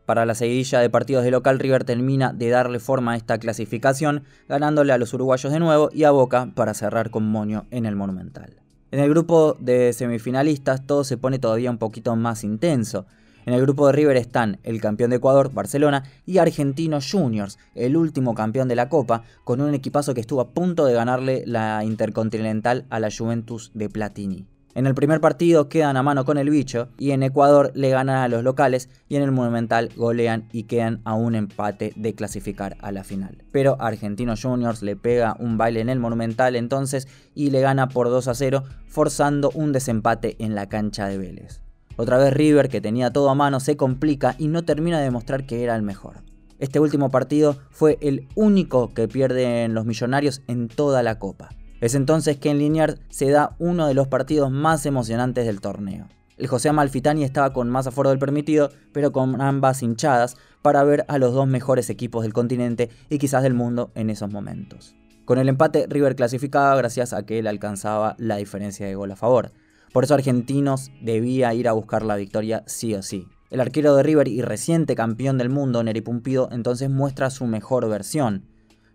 Para 0.05 0.25
la 0.25 0.33
seguidilla 0.33 0.79
de 0.79 0.89
partidos 0.89 1.25
de 1.25 1.31
local, 1.31 1.59
River 1.59 1.83
termina 1.83 2.31
de 2.31 2.47
darle 2.47 2.79
forma 2.79 3.11
a 3.11 3.15
esta 3.17 3.37
clasificación, 3.37 4.23
ganándole 4.47 4.93
a 4.93 4.97
los 4.97 5.13
uruguayos 5.13 5.51
de 5.51 5.59
nuevo 5.59 5.89
y 5.91 6.05
a 6.05 6.11
Boca 6.11 6.53
para 6.55 6.73
cerrar 6.73 7.09
con 7.09 7.29
Moño 7.29 7.65
en 7.69 7.85
el 7.85 7.97
Monumental. 7.97 8.61
En 8.91 9.01
el 9.01 9.09
grupo 9.09 9.57
de 9.59 9.91
semifinalistas 9.91 10.87
todo 10.87 11.03
se 11.03 11.17
pone 11.17 11.37
todavía 11.37 11.69
un 11.69 11.79
poquito 11.79 12.15
más 12.15 12.45
intenso. 12.45 13.07
En 13.45 13.53
el 13.53 13.61
grupo 13.61 13.87
de 13.87 13.93
River 13.93 14.17
están 14.17 14.59
el 14.63 14.81
campeón 14.81 15.09
de 15.09 15.17
Ecuador, 15.17 15.51
Barcelona, 15.53 16.03
y 16.25 16.37
Argentinos 16.37 17.09
Juniors, 17.11 17.57
el 17.75 17.97
último 17.97 18.35
campeón 18.35 18.67
de 18.67 18.75
la 18.75 18.89
Copa, 18.89 19.23
con 19.43 19.61
un 19.61 19.73
equipazo 19.73 20.13
que 20.13 20.21
estuvo 20.21 20.41
a 20.41 20.49
punto 20.51 20.85
de 20.85 20.93
ganarle 20.93 21.43
la 21.45 21.83
Intercontinental 21.83 22.85
a 22.89 22.99
la 22.99 23.09
Juventus 23.09 23.71
de 23.73 23.89
Platini. 23.89 24.45
En 24.75 24.85
el 24.85 24.93
primer 24.93 25.19
partido 25.19 25.67
quedan 25.67 25.97
a 25.97 26.03
mano 26.03 26.25
con 26.25 26.37
el 26.37 26.49
bicho 26.49 26.89
y 26.97 27.11
en 27.11 27.23
Ecuador 27.23 27.71
le 27.73 27.89
ganan 27.89 28.17
a 28.17 28.27
los 28.27 28.43
locales 28.43 28.87
y 29.09 29.15
en 29.15 29.23
el 29.23 29.31
Monumental 29.31 29.89
golean 29.95 30.47
y 30.53 30.63
quedan 30.63 31.01
a 31.05 31.15
un 31.15 31.33
empate 31.33 31.91
de 31.95 32.13
clasificar 32.13 32.77
a 32.79 32.91
la 32.91 33.03
final. 33.03 33.43
Pero 33.51 33.77
Argentinos 33.81 34.43
Juniors 34.43 34.83
le 34.83 34.95
pega 34.95 35.35
un 35.39 35.57
baile 35.57 35.81
en 35.81 35.89
el 35.89 35.99
Monumental 35.99 36.55
entonces 36.55 37.07
y 37.33 37.49
le 37.49 37.61
gana 37.61 37.89
por 37.89 38.09
2 38.09 38.27
a 38.27 38.35
0 38.35 38.63
forzando 38.87 39.49
un 39.55 39.73
desempate 39.73 40.35
en 40.39 40.53
la 40.53 40.69
cancha 40.69 41.07
de 41.07 41.17
Vélez. 41.17 41.61
Otra 41.99 42.17
vez 42.17 42.31
River 42.31 42.69
que 42.69 42.79
tenía 42.79 43.11
todo 43.11 43.29
a 43.29 43.35
mano 43.35 43.59
se 43.59 43.75
complica 43.75 44.33
y 44.37 44.47
no 44.47 44.63
termina 44.63 44.99
de 44.99 45.03
demostrar 45.03 45.45
que 45.45 45.65
era 45.65 45.75
el 45.75 45.81
mejor. 45.81 46.23
Este 46.57 46.79
último 46.79 47.11
partido 47.11 47.57
fue 47.71 47.97
el 47.99 48.29
único 48.35 48.93
que 48.93 49.09
pierden 49.09 49.73
los 49.73 49.85
millonarios 49.85 50.41
en 50.47 50.69
toda 50.69 51.03
la 51.03 51.19
copa. 51.19 51.49
Es 51.81 51.95
entonces 51.95 52.37
que 52.37 52.51
en 52.51 52.59
Liniers 52.59 53.01
se 53.09 53.29
da 53.31 53.57
uno 53.59 53.85
de 53.85 53.95
los 53.95 54.07
partidos 54.07 54.49
más 54.49 54.85
emocionantes 54.85 55.45
del 55.45 55.59
torneo. 55.59 56.07
El 56.37 56.47
José 56.47 56.69
Amalfitani 56.69 57.25
estaba 57.25 57.51
con 57.51 57.69
más 57.69 57.85
aforo 57.85 58.11
del 58.11 58.19
permitido, 58.19 58.71
pero 58.93 59.11
con 59.11 59.41
ambas 59.41 59.83
hinchadas, 59.83 60.37
para 60.61 60.85
ver 60.85 61.03
a 61.09 61.17
los 61.17 61.33
dos 61.33 61.47
mejores 61.47 61.89
equipos 61.89 62.23
del 62.23 62.31
continente 62.31 62.89
y 63.09 63.17
quizás 63.17 63.43
del 63.43 63.55
mundo 63.55 63.91
en 63.95 64.09
esos 64.09 64.31
momentos. 64.31 64.95
Con 65.25 65.37
el 65.37 65.49
empate, 65.49 65.85
River 65.89 66.15
clasificaba 66.15 66.77
gracias 66.77 67.11
a 67.11 67.25
que 67.25 67.39
él 67.39 67.47
alcanzaba 67.47 68.15
la 68.19 68.37
diferencia 68.37 68.85
de 68.85 68.95
gol 68.95 69.11
a 69.11 69.17
favor. 69.17 69.51
Por 69.91 70.03
eso 70.03 70.13
Argentinos 70.13 70.91
debía 71.01 71.53
ir 71.53 71.67
a 71.67 71.73
buscar 71.73 72.03
la 72.03 72.15
victoria 72.15 72.63
sí 72.67 72.93
o 72.93 73.01
sí. 73.01 73.27
El 73.49 73.59
arquero 73.59 73.95
de 73.95 74.03
River 74.03 74.27
y 74.27 74.41
reciente 74.41 74.93
campeón 74.93 75.39
del 75.39 75.49
mundo, 75.49 75.81
Neri 75.81 76.01
Pumpido, 76.01 76.49
entonces 76.51 76.89
muestra 76.89 77.31
su 77.31 77.47
mejor 77.47 77.89
versión. 77.89 78.45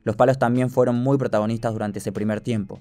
Los 0.05 0.15
palos 0.15 0.39
también 0.39 0.71
fueron 0.71 0.97
muy 0.97 1.19
protagonistas 1.19 1.73
durante 1.73 1.99
ese 1.99 2.13
primer 2.13 2.41
tiempo. 2.41 2.81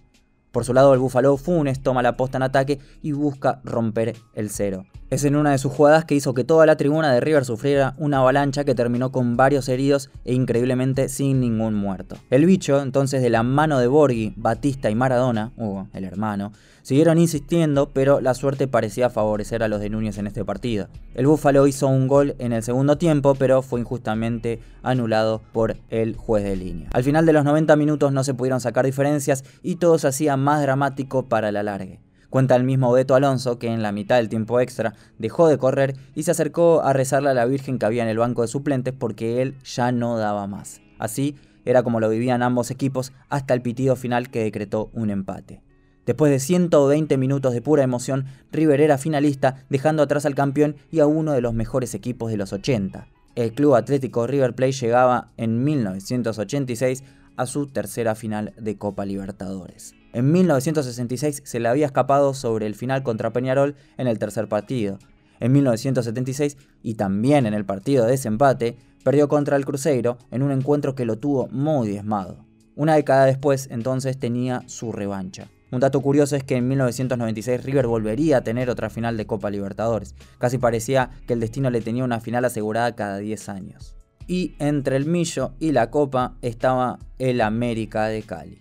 Por 0.53 0.65
su 0.65 0.73
lado, 0.75 0.93
el 0.93 0.99
Búfalo 0.99 1.35
Funes 1.35 1.81
toma 1.81 2.03
la 2.03 2.15
posta 2.15 2.37
en 2.37 2.43
ataque 2.43 2.77
y 3.01 3.11
busca 3.11 3.59
romper 3.63 4.15
el 4.35 4.51
cero. 4.51 4.85
Es 5.09 5.23
en 5.23 5.35
una 5.35 5.49
de 5.49 5.57
sus 5.57 5.73
jugadas 5.73 6.05
que 6.05 6.13
hizo 6.13 6.35
que 6.35 6.43
toda 6.43 6.67
la 6.67 6.77
tribuna 6.77 7.11
de 7.11 7.21
River 7.21 7.43
sufriera 7.43 7.95
una 7.97 8.19
avalancha 8.19 8.63
que 8.63 8.75
terminó 8.75 9.11
con 9.11 9.35
varios 9.35 9.67
heridos 9.67 10.11
e 10.25 10.35
increíblemente 10.35 11.09
sin 11.09 11.39
ningún 11.39 11.73
muerto. 11.73 12.17
El 12.29 12.45
bicho, 12.45 12.83
entonces 12.83 13.23
de 13.23 13.31
la 13.31 13.41
mano 13.41 13.79
de 13.79 13.87
Borghi, 13.87 14.35
Batista 14.35 14.91
y 14.91 14.95
Maradona, 14.95 15.51
Hugo, 15.57 15.87
el 15.91 16.03
hermano, 16.03 16.51
Siguieron 16.83 17.17
insistiendo, 17.17 17.91
pero 17.93 18.19
la 18.19 18.33
suerte 18.33 18.67
parecía 18.67 19.09
favorecer 19.09 19.63
a 19.63 19.69
los 19.69 19.79
de 19.79 19.89
Núñez 19.89 20.17
en 20.17 20.27
este 20.27 20.43
partido. 20.43 20.89
El 21.15 21.27
Búfalo 21.27 21.65
hizo 21.65 21.87
un 21.87 22.09
gol 22.09 22.35
en 22.39 22.51
el 22.51 22.61
segundo 22.61 22.97
tiempo, 22.97 23.35
pero 23.35 23.61
fue 23.61 23.79
injustamente 23.79 24.59
anulado 24.81 25.41
por 25.53 25.77
el 25.89 26.17
juez 26.17 26.43
de 26.43 26.57
línea. 26.57 26.89
Al 26.91 27.05
final 27.05 27.25
de 27.25 27.31
los 27.31 27.45
90 27.45 27.77
minutos 27.77 28.11
no 28.11 28.25
se 28.25 28.33
pudieron 28.33 28.59
sacar 28.59 28.85
diferencias 28.85 29.45
y 29.63 29.77
todo 29.77 29.97
se 29.97 30.09
hacía 30.09 30.35
más 30.43 30.61
dramático 30.61 31.27
para 31.27 31.49
el 31.49 31.57
alargue. 31.57 31.99
Cuenta 32.29 32.55
el 32.55 32.63
mismo 32.63 32.91
Beto 32.91 33.15
Alonso 33.15 33.59
que 33.59 33.67
en 33.67 33.83
la 33.83 33.91
mitad 33.91 34.15
del 34.15 34.29
tiempo 34.29 34.59
extra 34.59 34.93
dejó 35.19 35.47
de 35.47 35.57
correr 35.57 35.95
y 36.15 36.23
se 36.23 36.31
acercó 36.31 36.81
a 36.81 36.91
rezarle 36.91 37.29
a 37.29 37.33
la 37.33 37.45
Virgen 37.45 37.77
que 37.77 37.85
había 37.85 38.03
en 38.03 38.09
el 38.09 38.17
banco 38.17 38.41
de 38.41 38.47
suplentes 38.47 38.93
porque 38.97 39.41
él 39.41 39.55
ya 39.63 39.91
no 39.91 40.17
daba 40.17 40.47
más. 40.47 40.81
Así 40.97 41.35
era 41.63 41.83
como 41.83 41.99
lo 41.99 42.09
vivían 42.09 42.41
ambos 42.41 42.71
equipos 42.71 43.13
hasta 43.29 43.53
el 43.53 43.61
pitido 43.61 43.95
final 43.95 44.29
que 44.29 44.43
decretó 44.43 44.89
un 44.93 45.09
empate. 45.09 45.61
Después 46.05 46.31
de 46.31 46.39
120 46.39 47.17
minutos 47.17 47.53
de 47.53 47.61
pura 47.61 47.83
emoción, 47.83 48.25
River 48.51 48.81
era 48.81 48.97
finalista, 48.97 49.63
dejando 49.69 50.03
atrás 50.03 50.25
al 50.25 50.35
campeón 50.35 50.75
y 50.91 50.99
a 50.99 51.07
uno 51.07 51.31
de 51.31 51.41
los 51.41 51.53
mejores 51.53 51.93
equipos 51.93 52.29
de 52.29 52.37
los 52.37 52.51
80. 52.51 53.07
El 53.35 53.53
Club 53.53 53.75
Atlético 53.75 54.27
River 54.27 54.53
Plate 54.53 54.73
llegaba 54.73 55.31
en 55.37 55.63
1986 55.63 57.03
a 57.37 57.45
su 57.45 57.67
tercera 57.67 58.15
final 58.15 58.53
de 58.57 58.77
Copa 58.77 59.05
Libertadores. 59.05 59.95
En 60.13 60.31
1966 60.31 61.41
se 61.43 61.59
le 61.59 61.67
había 61.67 61.87
escapado 61.87 62.35
sobre 62.35 62.67
el 62.67 62.75
final 62.75 63.01
contra 63.01 63.33
Peñarol 63.33 63.75
en 63.97 64.07
el 64.07 64.19
tercer 64.19 64.47
partido. 64.47 64.99
En 65.39 65.51
1976 65.51 66.57
y 66.83 66.93
también 66.93 67.47
en 67.47 67.55
el 67.55 67.65
partido 67.65 68.05
de 68.05 68.11
desempate, 68.11 68.77
perdió 69.03 69.27
contra 69.27 69.57
el 69.57 69.65
Cruzeiro 69.65 70.19
en 70.29 70.43
un 70.43 70.51
encuentro 70.51 70.93
que 70.93 71.05
lo 71.05 71.17
tuvo 71.17 71.47
muy 71.47 71.87
diezmado. 71.87 72.45
Una 72.75 72.95
década 72.95 73.25
después, 73.25 73.67
entonces, 73.71 74.19
tenía 74.19 74.63
su 74.67 74.91
revancha. 74.91 75.49
Un 75.71 75.79
dato 75.79 76.01
curioso 76.01 76.35
es 76.35 76.43
que 76.43 76.57
en 76.57 76.67
1996 76.67 77.63
River 77.63 77.87
volvería 77.87 78.37
a 78.37 78.43
tener 78.43 78.69
otra 78.69 78.91
final 78.91 79.17
de 79.17 79.25
Copa 79.25 79.49
Libertadores. 79.49 80.13
Casi 80.37 80.59
parecía 80.59 81.09
que 81.25 81.33
el 81.33 81.39
destino 81.39 81.71
le 81.71 81.81
tenía 81.81 82.03
una 82.03 82.21
final 82.21 82.45
asegurada 82.45 82.95
cada 82.95 83.17
10 83.17 83.49
años. 83.49 83.95
Y 84.27 84.55
entre 84.59 84.95
el 84.95 85.07
Millo 85.07 85.53
y 85.59 85.71
la 85.71 85.89
Copa 85.89 86.35
estaba 86.43 86.99
el 87.17 87.41
América 87.41 88.05
de 88.05 88.21
Cali. 88.21 88.59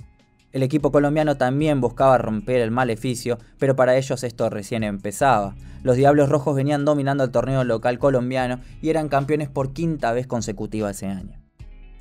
El 0.53 0.63
equipo 0.63 0.93
colombiano 0.93 1.37
también 1.37 1.81
buscaba 1.81 2.19
romper 2.19 2.61
el 2.61 2.71
maleficio, 2.71 3.39
pero 3.59 3.75
para 3.75 3.97
ellos 3.97 4.23
esto 4.23 4.51
recién 4.51 4.85
empezaba. 4.85 5.55
Los 5.83 5.97
Diablos 5.97 6.29
Rojos 6.29 6.55
venían 6.55 6.85
dominando 6.85 7.25
el 7.25 7.31
torneo 7.31 7.65
local 7.65 7.99
colombiano 7.99 8.61
y 8.83 8.91
eran 8.91 9.09
campeones 9.09 9.49
por 9.49 9.73
quinta 9.73 10.13
vez 10.13 10.27
consecutiva 10.27 10.91
ese 10.91 11.07
año. 11.07 11.43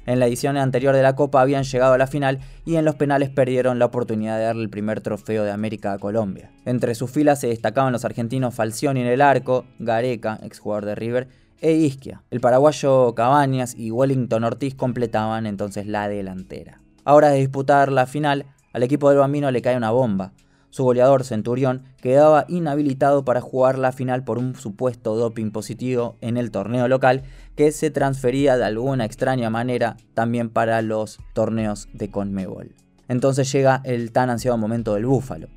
En 0.06 0.20
la 0.20 0.28
edición 0.28 0.58
anterior 0.58 0.96
de 0.96 1.04
la 1.04 1.16
Copa 1.16 1.42
habían 1.42 1.64
llegado 1.64 1.94
a 1.94 1.98
la 1.98 2.08
final 2.08 2.40
y 2.66 2.76
en 2.76 2.86
los 2.86 2.96
penales 2.96 3.30
perdieron 3.30 3.80
la 3.80 3.86
oportunidad 3.86 4.38
de 4.38 4.46
darle 4.46 4.64
el 4.64 4.70
primer 4.70 5.00
trofeo 5.00 5.44
de 5.44 5.52
América 5.52 5.94
a 5.94 6.00
Colombia. 6.00 6.52
Entre 6.66 6.96
sus 6.96 7.12
filas 7.12 7.40
se 7.40 7.48
destacaban 7.48 7.94
los 7.94 8.04
argentinos 8.04 8.54
Falcioni 8.54 9.02
en 9.02 9.08
el 9.08 9.22
arco, 9.22 9.66
Gareca, 9.80 10.40
exjugador 10.44 10.86
de 10.86 10.96
River, 10.96 11.28
e 11.62 11.74
Isquia. 11.74 12.24
El 12.32 12.42
paraguayo 12.42 13.14
Cabañas 13.14 13.76
y 13.76 13.92
Wellington 13.92 14.44
Ortiz 14.44 14.74
completaban 14.74 15.46
entonces 15.46 15.86
la 15.86 16.10
delantera. 16.10 16.81
Ahora 17.04 17.30
de 17.30 17.40
disputar 17.40 17.92
la 17.92 18.06
final, 18.06 18.46
al 18.74 18.84
equipo 18.84 19.10
del 19.10 19.20
Bambino 19.20 19.50
le 19.52 19.62
cae 19.62 19.78
una 19.78 19.92
bomba. 19.92 20.34
Su 20.70 20.84
goleador, 20.84 21.26
Centurión, 21.26 21.84
quedaba 22.02 22.46
inhabilitado 22.48 23.26
para 23.26 23.42
jugar 23.42 23.78
la 23.78 23.92
final 23.92 24.24
por 24.24 24.38
un 24.38 24.56
supuesto 24.56 25.16
doping 25.16 25.52
positivo 25.52 26.16
en 26.22 26.38
el 26.38 26.50
torneo 26.50 26.88
local 26.88 27.24
que 27.56 27.72
se 27.74 27.92
transfería 27.92 28.58
de 28.58 28.64
alguna 28.64 29.04
extraña 29.04 29.50
manera 29.50 29.98
también 30.14 30.50
para 30.50 30.82
los 30.82 31.20
torneos 31.34 31.90
de 31.94 32.10
Conmebol. 32.10 32.74
Entonces 33.10 33.52
llega 33.52 33.82
el 33.84 34.14
tan 34.14 34.30
ansiado 34.30 34.58
momento 34.58 34.94
del 34.94 35.06
Búfalo. 35.06 35.50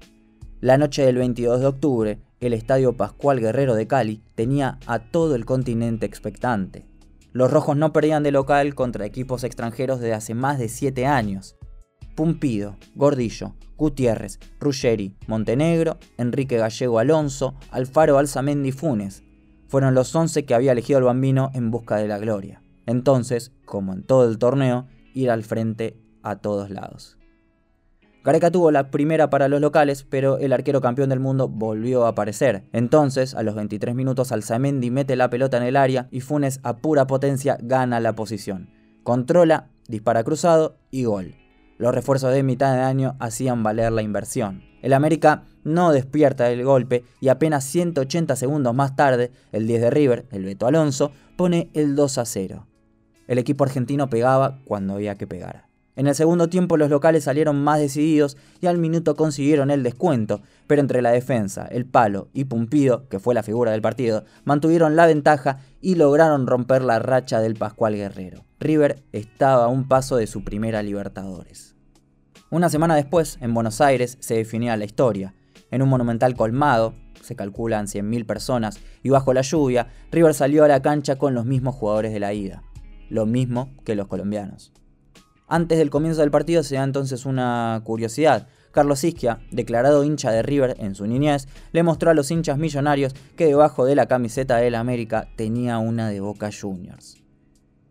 La 0.61 0.79
noche 0.79 1.07
del 1.07 1.19
22 1.19 1.61
de 1.61 1.67
octubre, 1.67 2.19
el 2.41 2.53
Estadio 2.53 2.97
Pascual 2.97 3.39
Guerrero 3.39 3.77
de 3.77 3.87
Cali 3.87 4.23
tenía 4.35 4.79
a 4.87 4.99
todo 4.99 5.37
el 5.37 5.45
continente 5.45 6.07
expectante. 6.07 6.87
Los 7.35 7.51
rojos 7.51 7.77
no 7.77 7.93
perdían 7.93 8.23
de 8.23 8.31
local 8.31 8.77
contra 8.77 9.07
equipos 9.07 9.43
extranjeros 9.43 9.99
desde 9.99 10.15
hace 10.15 10.35
más 10.35 10.57
de 10.57 10.69
7 10.69 11.05
años. 11.05 11.57
Pumpido, 12.15 12.77
Gordillo, 12.95 13.57
Gutiérrez, 13.77 14.39
Ruggeri, 14.61 15.17
Montenegro, 15.27 15.99
Enrique 16.17 16.59
Gallego 16.59 17.01
Alonso, 17.01 17.57
Alfaro 17.73 18.19
Alzamendi 18.19 18.71
Funes. 18.71 19.25
Fueron 19.67 19.97
los 19.97 20.15
11 20.15 20.45
que 20.45 20.55
había 20.55 20.71
elegido 20.71 21.01
el 21.01 21.07
bambino 21.07 21.51
en 21.55 21.73
busca 21.73 21.97
de 21.97 22.07
la 22.07 22.19
gloria. 22.19 22.63
Entonces, 22.87 23.51
como 23.65 23.95
en 23.95 24.05
todo 24.05 24.31
el 24.31 24.39
torneo, 24.39 24.87
ir 25.13 25.29
al 25.29 25.43
frente 25.43 25.99
a 26.23 26.37
todos 26.37 26.71
lados. 26.71 27.19
Gareca 28.25 28.51
tuvo 28.51 28.71
la 28.71 28.91
primera 28.91 29.29
para 29.29 29.49
los 29.49 29.61
locales, 29.61 30.03
pero 30.03 30.39
el 30.39 30.55
arquero 30.55 30.81
campeón 30.81 31.11
del 31.11 31.21
mundo 31.21 31.47
volvió 31.47 32.07
a 32.07 32.09
aparecer. 32.09 32.65
Entonces, 32.73 33.35
a 33.35 33.43
los 33.43 33.55
23 33.55 33.95
minutos, 33.95 34.33
Alzamendi 34.33 34.91
mete 34.91 35.15
la 35.15 35.29
pelota 35.29 35.59
en 35.59 35.63
el 35.63 35.77
área 35.77 36.09
y 36.11 36.23
Funes 36.23 36.59
a 36.63 36.79
pura 36.79 37.07
potencia 37.07 37.59
gana 37.61 38.01
la 38.01 38.15
posición. 38.15 38.71
Controla, 39.03 39.69
dispara 39.89 40.25
cruzado 40.25 40.79
y 40.91 41.05
gol. 41.05 41.35
Los 41.77 41.95
refuerzos 41.95 42.33
de 42.33 42.43
mitad 42.43 42.75
de 42.75 42.81
año 42.81 43.15
hacían 43.19 43.63
valer 43.63 43.93
la 43.93 44.01
inversión. 44.01 44.63
El 44.81 44.95
América 44.95 45.45
no 45.63 45.93
despierta 45.93 46.45
del 46.45 46.65
golpe 46.65 47.05
y 47.21 47.29
apenas 47.29 47.65
180 47.65 48.37
segundos 48.37 48.75
más 48.75 48.97
tarde, 48.97 49.33
el 49.53 49.67
10 49.67 49.83
de 49.83 49.91
River, 49.91 50.27
el 50.31 50.45
Beto 50.45 50.67
Alonso, 50.67 51.13
pone 51.37 51.69
el 51.75 51.95
2 51.95 52.17
a 52.17 52.25
0. 52.25 52.67
El 53.29 53.37
equipo 53.37 53.65
argentino 53.65 54.09
pegaba 54.09 54.61
cuando 54.65 54.95
había 54.95 55.15
que 55.17 55.27
pegar. 55.27 55.74
En 55.97 56.09
el 56.09 56.15
segundo 56.17 56.49
tiempo 56.49 56.77
los 56.77 56.91
locales 56.91 57.25
salieron 57.25 57.63
más 57.63 57.79
decididos 57.79 58.37
y 58.61 58.67
al 58.67 58.79
minuto 58.79 59.15
consiguieron 59.15 59.71
el 59.71 59.85
descuento, 59.85 60.43
pero 60.67 60.81
entre 60.81 61.03
la 61.03 61.13
defensa, 61.13 61.67
el 61.67 61.87
palo 61.87 62.29
y 62.33 62.47
Pumpido, 62.47 63.09
que 63.09 63.21
fue 63.21 63.33
la 63.33 63.45
figura 63.45 63.71
del 63.71 63.83
partido, 63.83 64.25
mantuvieron 64.45 64.97
la 64.97 65.07
ventaja 65.07 65.59
y 65.81 65.95
lograron 65.95 66.49
romper 66.49 66.83
la 66.83 66.99
racha 66.99 67.41
del 67.41 67.55
Pascual 67.55 67.95
Guerrero. 67.95 68.45
River 68.59 69.05
estaba 69.13 69.67
a 69.67 69.69
un 69.69 69.87
paso 69.87 70.17
de 70.17 70.27
su 70.27 70.43
primera 70.43 70.83
Libertadores. 70.83 71.77
Una 72.51 72.69
semana 72.69 72.97
después, 72.97 73.39
en 73.41 73.55
Buenos 73.55 73.81
Aires, 73.81 74.17
se 74.21 74.35
definía 74.35 74.77
la 74.77 74.85
historia. 74.85 75.35
En 75.71 75.83
un 75.83 75.89
monumental 75.89 76.35
colmado, 76.35 76.95
se 77.21 77.37
calculan 77.37 77.87
100.000 77.87 78.27
personas, 78.27 78.81
y 79.03 79.11
bajo 79.11 79.33
la 79.33 79.43
lluvia, 79.43 79.89
River 80.11 80.35
salió 80.35 80.65
a 80.65 80.69
la 80.69 80.83
cancha 80.83 81.17
con 81.17 81.35
los 81.35 81.47
mismos 81.47 81.75
jugadores 81.75 82.13
de 82.13 82.21
la 82.21 82.33
ida. 82.33 82.63
Lo 83.09 83.27
mismo 83.27 83.73
que 83.85 83.95
los 83.95 84.09
colombianos. 84.09 84.73
Antes 85.47 85.77
del 85.77 85.91
comienzo 85.91 86.23
del 86.23 86.31
partido 86.31 86.63
se 86.63 86.77
da 86.77 86.85
entonces 86.85 87.27
una 87.27 87.81
curiosidad. 87.85 88.47
Carlos 88.73 89.05
Isquia, 89.05 89.41
declarado 89.51 90.03
hincha 90.03 90.31
de 90.31 90.43
River 90.43 90.75
en 90.79 90.95
su 90.95 91.07
niñez, 91.07 91.47
le 91.73 91.83
mostró 91.83 92.11
a 92.11 92.15
los 92.15 92.31
hinchas 92.31 92.57
millonarios 92.57 93.15
que 93.37 93.47
debajo 93.47 93.85
de 93.85 93.95
la 93.95 94.07
camiseta 94.07 94.57
del 94.57 94.75
América 94.75 95.29
tenía 95.37 95.79
una 95.79 96.09
de 96.09 96.21
Boca 96.21 96.49
Juniors. 96.51 97.19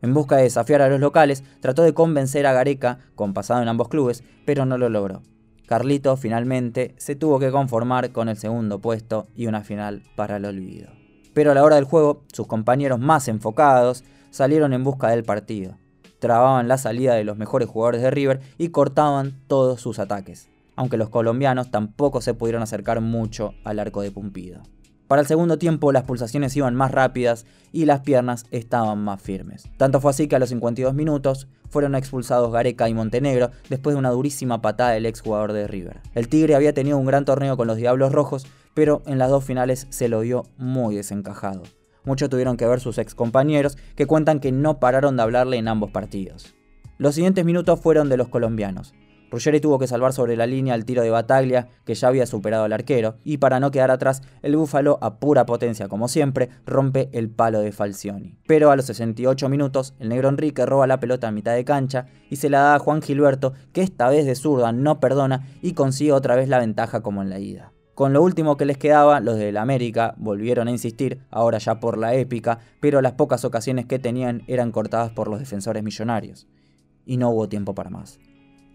En 0.02 0.14
busca 0.14 0.38
de 0.38 0.44
desafiar 0.44 0.82
a 0.82 0.90
los 0.90 1.00
locales, 1.00 1.44
trató 1.62 1.84
de 1.84 1.94
convencer 1.94 2.48
a 2.48 2.54
Gareca, 2.54 3.00
con 3.16 3.34
pasado 3.34 3.62
en 3.62 3.68
ambos 3.68 3.88
clubes, 3.88 4.24
pero 4.46 4.66
no 4.66 4.78
lo 4.78 4.90
logró. 4.90 5.22
Carlito 5.68 6.18
finalmente 6.18 6.96
se 6.98 7.16
tuvo 7.16 7.40
que 7.40 7.52
conformar 7.52 8.12
con 8.12 8.28
el 8.30 8.36
segundo 8.36 8.80
puesto 8.80 9.28
y 9.36 9.46
una 9.46 9.62
final 9.62 10.02
para 10.16 10.38
el 10.38 10.46
olvido. 10.46 10.90
Pero 11.34 11.52
a 11.52 11.54
la 11.54 11.64
hora 11.64 11.78
del 11.78 11.86
juego, 11.86 12.24
sus 12.34 12.48
compañeros 12.48 13.00
más 13.00 13.28
enfocados 13.28 14.04
salieron 14.32 14.74
en 14.74 14.84
busca 14.84 15.10
del 15.10 15.24
partido 15.24 15.78
trababan 16.24 16.70
la 16.70 16.78
salida 16.78 17.16
de 17.16 17.26
los 17.26 17.38
mejores 17.38 17.68
jugadores 17.68 18.02
de 18.02 18.10
River 18.10 18.40
y 18.58 18.70
cortaban 18.70 19.34
todos 19.48 19.82
sus 19.82 20.00
ataques, 20.00 20.48
aunque 20.78 20.96
los 20.96 21.10
colombianos 21.10 21.70
tampoco 21.70 22.22
se 22.22 22.34
pudieron 22.34 22.64
acercar 22.64 23.02
mucho 23.02 23.56
al 23.66 23.78
arco 23.78 24.02
de 24.02 24.12
Pumpido. 24.12 24.62
Para 25.10 25.22
el 25.22 25.28
segundo 25.28 25.58
tiempo 25.58 25.92
las 25.92 26.04
pulsaciones 26.04 26.56
iban 26.56 26.76
más 26.76 26.92
rápidas 26.92 27.46
y 27.74 27.84
las 27.84 28.00
piernas 28.00 28.46
estaban 28.52 29.04
más 29.04 29.22
firmes. 29.22 29.68
Tanto 29.76 30.00
fue 30.00 30.12
así 30.12 30.30
que 30.30 30.38
a 30.38 30.40
los 30.40 30.48
52 30.48 30.94
minutos 30.94 31.50
fueron 31.70 31.94
expulsados 31.94 32.54
Gareca 32.54 32.88
y 32.88 32.94
Montenegro 32.94 33.52
después 33.70 33.94
de 33.94 34.00
una 34.00 34.12
durísima 34.12 34.62
patada 34.62 34.92
del 34.92 35.06
exjugador 35.06 35.52
de 35.52 35.68
River. 35.68 36.00
El 36.16 36.30
Tigre 36.30 36.56
había 36.56 36.74
tenido 36.74 36.98
un 36.98 37.06
gran 37.06 37.26
torneo 37.26 37.58
con 37.58 37.68
los 37.68 37.76
Diablos 37.76 38.14
Rojos, 38.14 38.48
pero 38.74 39.02
en 39.08 39.18
las 39.18 39.30
dos 39.30 39.44
finales 39.44 39.88
se 39.90 40.08
lo 40.08 40.22
vio 40.22 40.46
muy 40.58 40.96
desencajado. 40.96 41.64
Muchos 42.06 42.30
tuvieron 42.30 42.58
que 42.58 42.68
ver 42.68 42.80
sus 42.80 42.98
ex 42.98 43.16
compañeros 43.16 43.78
que 43.96 44.06
cuentan 44.06 44.40
que 44.40 44.52
no 44.52 44.80
pararon 44.80 45.18
de 45.18 45.24
hablarle 45.24 45.58
en 45.58 45.68
ambos 45.68 45.92
partidos. 45.92 46.56
Los 46.98 47.16
siguientes 47.16 47.46
minutos 47.46 47.80
fueron 47.80 48.10
de 48.10 48.18
los 48.18 48.30
colombianos. 48.30 48.94
Ruggeri 49.34 49.60
tuvo 49.60 49.80
que 49.80 49.88
salvar 49.88 50.14
sobre 50.14 50.38
la 50.38 50.46
línea 50.46 50.76
el 50.76 50.86
tiro 50.86 51.02
de 51.02 51.10
Bataglia, 51.10 51.68
que 51.86 51.96
ya 51.96 52.08
había 52.08 52.28
superado 52.28 52.66
al 52.66 52.72
arquero, 52.72 53.16
y 53.24 53.38
para 53.38 53.60
no 53.60 53.72
quedar 53.72 53.90
atrás, 53.90 54.22
el 54.44 54.56
Búfalo, 54.56 55.00
a 55.02 55.16
pura 55.20 55.48
potencia 55.48 55.88
como 55.88 56.08
siempre, 56.08 56.50
rompe 56.68 57.10
el 57.14 57.32
palo 57.32 57.62
de 57.62 57.72
Falcioni. 57.72 58.38
Pero 58.46 58.70
a 58.70 58.76
los 58.76 58.86
68 58.86 59.50
minutos, 59.50 59.96
el 59.98 60.10
negro 60.10 60.30
Enrique 60.30 60.68
roba 60.68 60.86
la 60.86 61.00
pelota 61.00 61.30
a 61.30 61.32
mitad 61.32 61.56
de 61.56 61.66
cancha 61.66 62.06
y 62.30 62.36
se 62.36 62.52
la 62.52 62.60
da 62.60 62.76
a 62.76 62.80
Juan 62.80 63.02
Gilberto, 63.02 63.54
que 63.72 63.82
esta 63.82 64.08
vez 64.08 64.28
de 64.28 64.36
zurda 64.36 64.72
no 64.72 65.00
perdona 65.00 65.48
y 65.64 65.74
consigue 65.74 66.12
otra 66.12 66.36
vez 66.36 66.48
la 66.48 66.60
ventaja 66.60 67.02
como 67.02 67.24
en 67.24 67.32
la 67.32 67.40
ida. 67.40 67.73
Con 67.96 68.12
lo 68.12 68.24
último 68.24 68.58
que 68.58 68.66
les 68.66 68.80
quedaba, 68.80 69.20
los 69.20 69.38
del 69.38 69.56
América 69.58 70.16
volvieron 70.18 70.68
a 70.68 70.72
insistir, 70.72 71.20
ahora 71.30 71.60
ya 71.60 71.80
por 71.80 72.00
la 72.00 72.16
épica, 72.16 72.58
pero 72.80 73.02
las 73.02 73.14
pocas 73.14 73.46
ocasiones 73.46 73.86
que 73.86 74.00
tenían 74.00 74.42
eran 74.48 74.72
cortadas 74.72 75.12
por 75.12 75.28
los 75.28 75.40
defensores 75.40 75.84
millonarios. 75.84 76.48
Y 77.06 77.18
no 77.18 77.30
hubo 77.30 77.48
tiempo 77.48 77.76
para 77.76 77.92
más. 77.92 78.20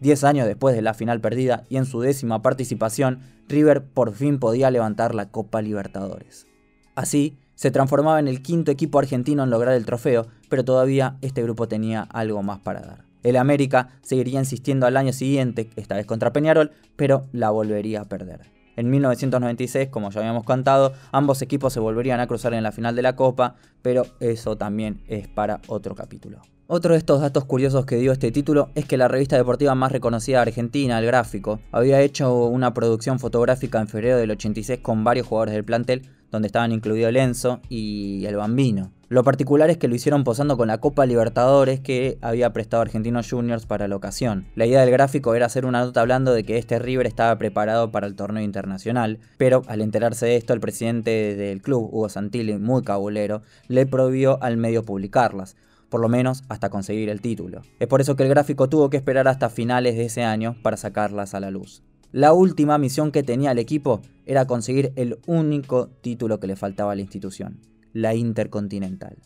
Diez 0.00 0.22
años 0.22 0.46
después 0.46 0.76
de 0.76 0.82
la 0.82 0.94
final 0.94 1.20
perdida 1.20 1.64
y 1.68 1.78
en 1.78 1.84
su 1.84 2.00
décima 2.00 2.42
participación, 2.42 3.18
River 3.48 3.82
por 3.82 4.12
fin 4.12 4.38
podía 4.38 4.70
levantar 4.70 5.16
la 5.16 5.30
Copa 5.30 5.62
Libertadores. 5.62 6.46
Así, 6.94 7.38
se 7.56 7.72
transformaba 7.72 8.20
en 8.20 8.28
el 8.28 8.40
quinto 8.40 8.70
equipo 8.70 9.00
argentino 9.00 9.42
en 9.42 9.50
lograr 9.50 9.75
el 9.75 9.84
trofeo, 9.84 10.28
pero 10.48 10.64
todavía 10.64 11.16
este 11.22 11.42
grupo 11.42 11.66
tenía 11.66 12.02
algo 12.02 12.44
más 12.44 12.60
para 12.60 12.82
dar. 12.82 13.04
El 13.25 13.34
América 13.34 13.88
seguiría 14.02 14.38
insistiendo 14.38 14.87
al 14.87 14.96
año 14.96 15.12
siguiente, 15.12 15.70
esta 15.75 15.96
vez 15.96 16.06
contra 16.06 16.32
Peñarol, 16.32 16.70
pero 16.94 17.26
la 17.32 17.50
volvería 17.50 18.02
a 18.02 18.04
perder. 18.04 18.57
En 18.78 18.90
1996, 18.90 19.88
como 19.88 20.12
ya 20.12 20.20
habíamos 20.20 20.44
contado, 20.44 20.92
ambos 21.11 21.42
equipos 21.42 21.73
se 21.73 21.80
volverían 21.80 22.20
a 22.20 22.28
cruzar 22.28 22.54
en 22.54 22.62
la 22.62 22.70
final 22.70 22.94
de 22.94 23.02
la 23.02 23.16
Copa, 23.16 23.56
pero 23.82 24.06
eso 24.20 24.56
también 24.56 25.02
es 25.08 25.26
para 25.26 25.61
otro 25.66 25.97
capítulo. 25.97 26.42
Otro 26.68 26.92
de 26.92 26.99
estos 26.99 27.20
datos 27.20 27.44
curiosos 27.44 27.87
que 27.87 27.97
dio 27.97 28.12
este 28.12 28.30
título 28.30 28.70
es 28.76 28.85
que 28.85 28.97
la 28.97 29.08
revista 29.08 29.37
deportiva 29.37 29.75
más 29.75 29.90
reconocida 29.90 30.37
de 30.37 30.42
Argentina, 30.42 31.00
El 31.00 31.06
Gráfico, 31.06 31.58
había 31.73 32.00
hecho 32.02 32.44
una 32.44 32.73
producción 32.73 33.18
fotográfica 33.18 33.80
en 33.80 33.88
febrero 33.88 34.16
del 34.16 34.30
86 34.30 34.78
con 34.78 35.02
varios 35.02 35.26
jugadores 35.26 35.54
del 35.54 35.64
plantel, 35.64 36.02
donde 36.30 36.47
estaban 36.47 36.73
incluidos 36.73 37.12
Lenzo 37.12 37.61
y 37.68 38.25
el 38.26 38.37
Bambino. 38.37 38.92
Lo 39.11 39.25
particular 39.25 39.70
es 39.70 39.78
que 39.78 39.88
lo 39.88 39.94
hicieron 39.94 40.23
posando 40.23 40.58
con 40.58 40.68
la 40.68 40.78
Copa 40.78 41.06
Libertadores 41.06 41.80
que 41.80 42.18
había 42.20 42.52
prestado 42.52 42.82
Argentinos 42.82 43.30
Juniors 43.30 43.64
para 43.64 43.88
la 43.88 43.97
ocasión. 43.97 44.47
La 44.54 44.66
idea 44.66 44.82
del 44.82 44.90
gráfico 44.90 45.35
era 45.35 45.47
hacer 45.47 45.64
una 45.64 45.82
nota 45.82 46.02
hablando 46.02 46.35
de 46.35 46.44
que 46.44 46.58
este 46.58 46.78
River 46.78 47.06
estaba 47.06 47.38
preparado 47.38 47.90
para 47.90 48.06
el 48.06 48.16
torneo 48.16 48.42
internacional, 48.42 49.18
pero 49.38 49.62
al 49.66 49.80
enterarse 49.80 50.26
de 50.26 50.37
esto 50.37 50.52
el 50.52 50.61
presidente 50.61 51.37
del 51.37 51.62
club, 51.62 51.88
Hugo 51.90 52.11
Santilli, 52.11 52.58
muy 52.58 52.82
cabulero, 52.82 53.40
le 53.68 53.87
prohibió 53.87 54.42
al 54.42 54.58
medio 54.58 54.85
publicarlas 54.85 55.56
por 55.88 56.02
lo 56.02 56.08
menos 56.11 56.44
hasta 56.50 56.68
conseguir 56.68 57.08
el 57.08 57.23
título. 57.23 57.62
Es 57.78 57.88
por 57.88 58.02
eso 58.02 58.14
que 58.14 58.23
el 58.23 58.28
gráfico 58.28 58.68
tuvo 58.68 58.90
que 58.90 58.99
esperar 58.99 59.26
hasta 59.26 59.49
finales 59.49 59.97
de 59.97 60.04
ese 60.04 60.23
año 60.23 60.56
para 60.62 60.76
sacarlas 60.76 61.35
a 61.35 61.40
la 61.40 61.50
luz. 61.50 61.82
La 62.12 62.32
última 62.32 62.78
misión 62.78 63.12
que 63.12 63.22
tenía 63.22 63.52
el 63.52 63.58
equipo 63.58 64.00
era 64.26 64.46
conseguir 64.46 64.92
el 64.96 65.18
único 65.26 65.88
título 66.00 66.40
que 66.40 66.46
le 66.46 66.56
faltaba 66.56 66.92
a 66.92 66.94
la 66.94 67.02
institución, 67.02 67.60
la 67.92 68.14
Intercontinental. 68.14 69.16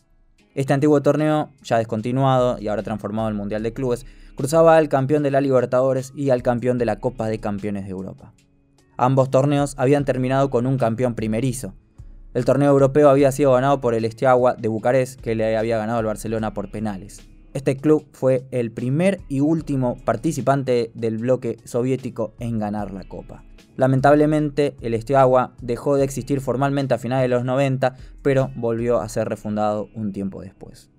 Este 0.53 0.73
antiguo 0.73 1.01
torneo, 1.01 1.49
ya 1.63 1.77
descontinuado 1.77 2.59
y 2.59 2.67
ahora 2.67 2.83
transformado 2.83 3.29
en 3.29 3.35
Mundial 3.35 3.63
de 3.63 3.73
Clubes, 3.73 4.05
cruzaba 4.35 4.77
al 4.77 4.89
campeón 4.89 5.23
de 5.23 5.31
la 5.31 5.41
Libertadores 5.41 6.13
y 6.15 6.29
al 6.29 6.43
campeón 6.43 6.77
de 6.77 6.85
la 6.85 6.99
Copa 6.99 7.27
de 7.27 7.39
Campeones 7.39 7.85
de 7.85 7.91
Europa. 7.91 8.33
Ambos 8.97 9.31
torneos 9.31 9.73
habían 9.77 10.05
terminado 10.05 10.49
con 10.49 10.67
un 10.67 10.77
campeón 10.77 11.15
primerizo, 11.15 11.73
el 12.33 12.45
torneo 12.45 12.71
europeo 12.71 13.09
había 13.09 13.31
sido 13.31 13.53
ganado 13.53 13.79
por 13.79 13.93
el 13.93 14.05
Estiagua 14.05 14.55
de 14.55 14.67
Bucarest, 14.67 15.21
que 15.21 15.35
le 15.35 15.55
había 15.55 15.77
ganado 15.77 15.99
al 15.99 16.05
Barcelona 16.05 16.53
por 16.55 16.71
penales. 16.71 17.21
Este 17.53 17.77
club 17.77 18.07
fue 18.13 18.47
el 18.49 18.71
primer 18.71 19.21
y 19.29 19.39
último 19.39 19.97
participante 20.05 20.91
del 20.95 21.19
bloque 21.19 21.57
soviético 21.65 22.33
en 22.39 22.57
ganar 22.57 22.91
la 22.91 23.03
Copa. 23.03 23.43
Lamentablemente, 23.75 24.75
el 24.81 24.95
Estiagua 24.95 25.53
dejó 25.61 25.95
de 25.95 26.03
existir 26.03 26.41
formalmente 26.41 26.95
a 26.95 26.97
finales 26.97 27.23
de 27.23 27.35
los 27.35 27.45
90, 27.45 27.95
pero 28.23 28.51
volvió 28.55 29.01
a 29.01 29.09
ser 29.09 29.29
refundado 29.29 29.89
un 29.93 30.11
tiempo 30.13 30.41
después. 30.41 30.89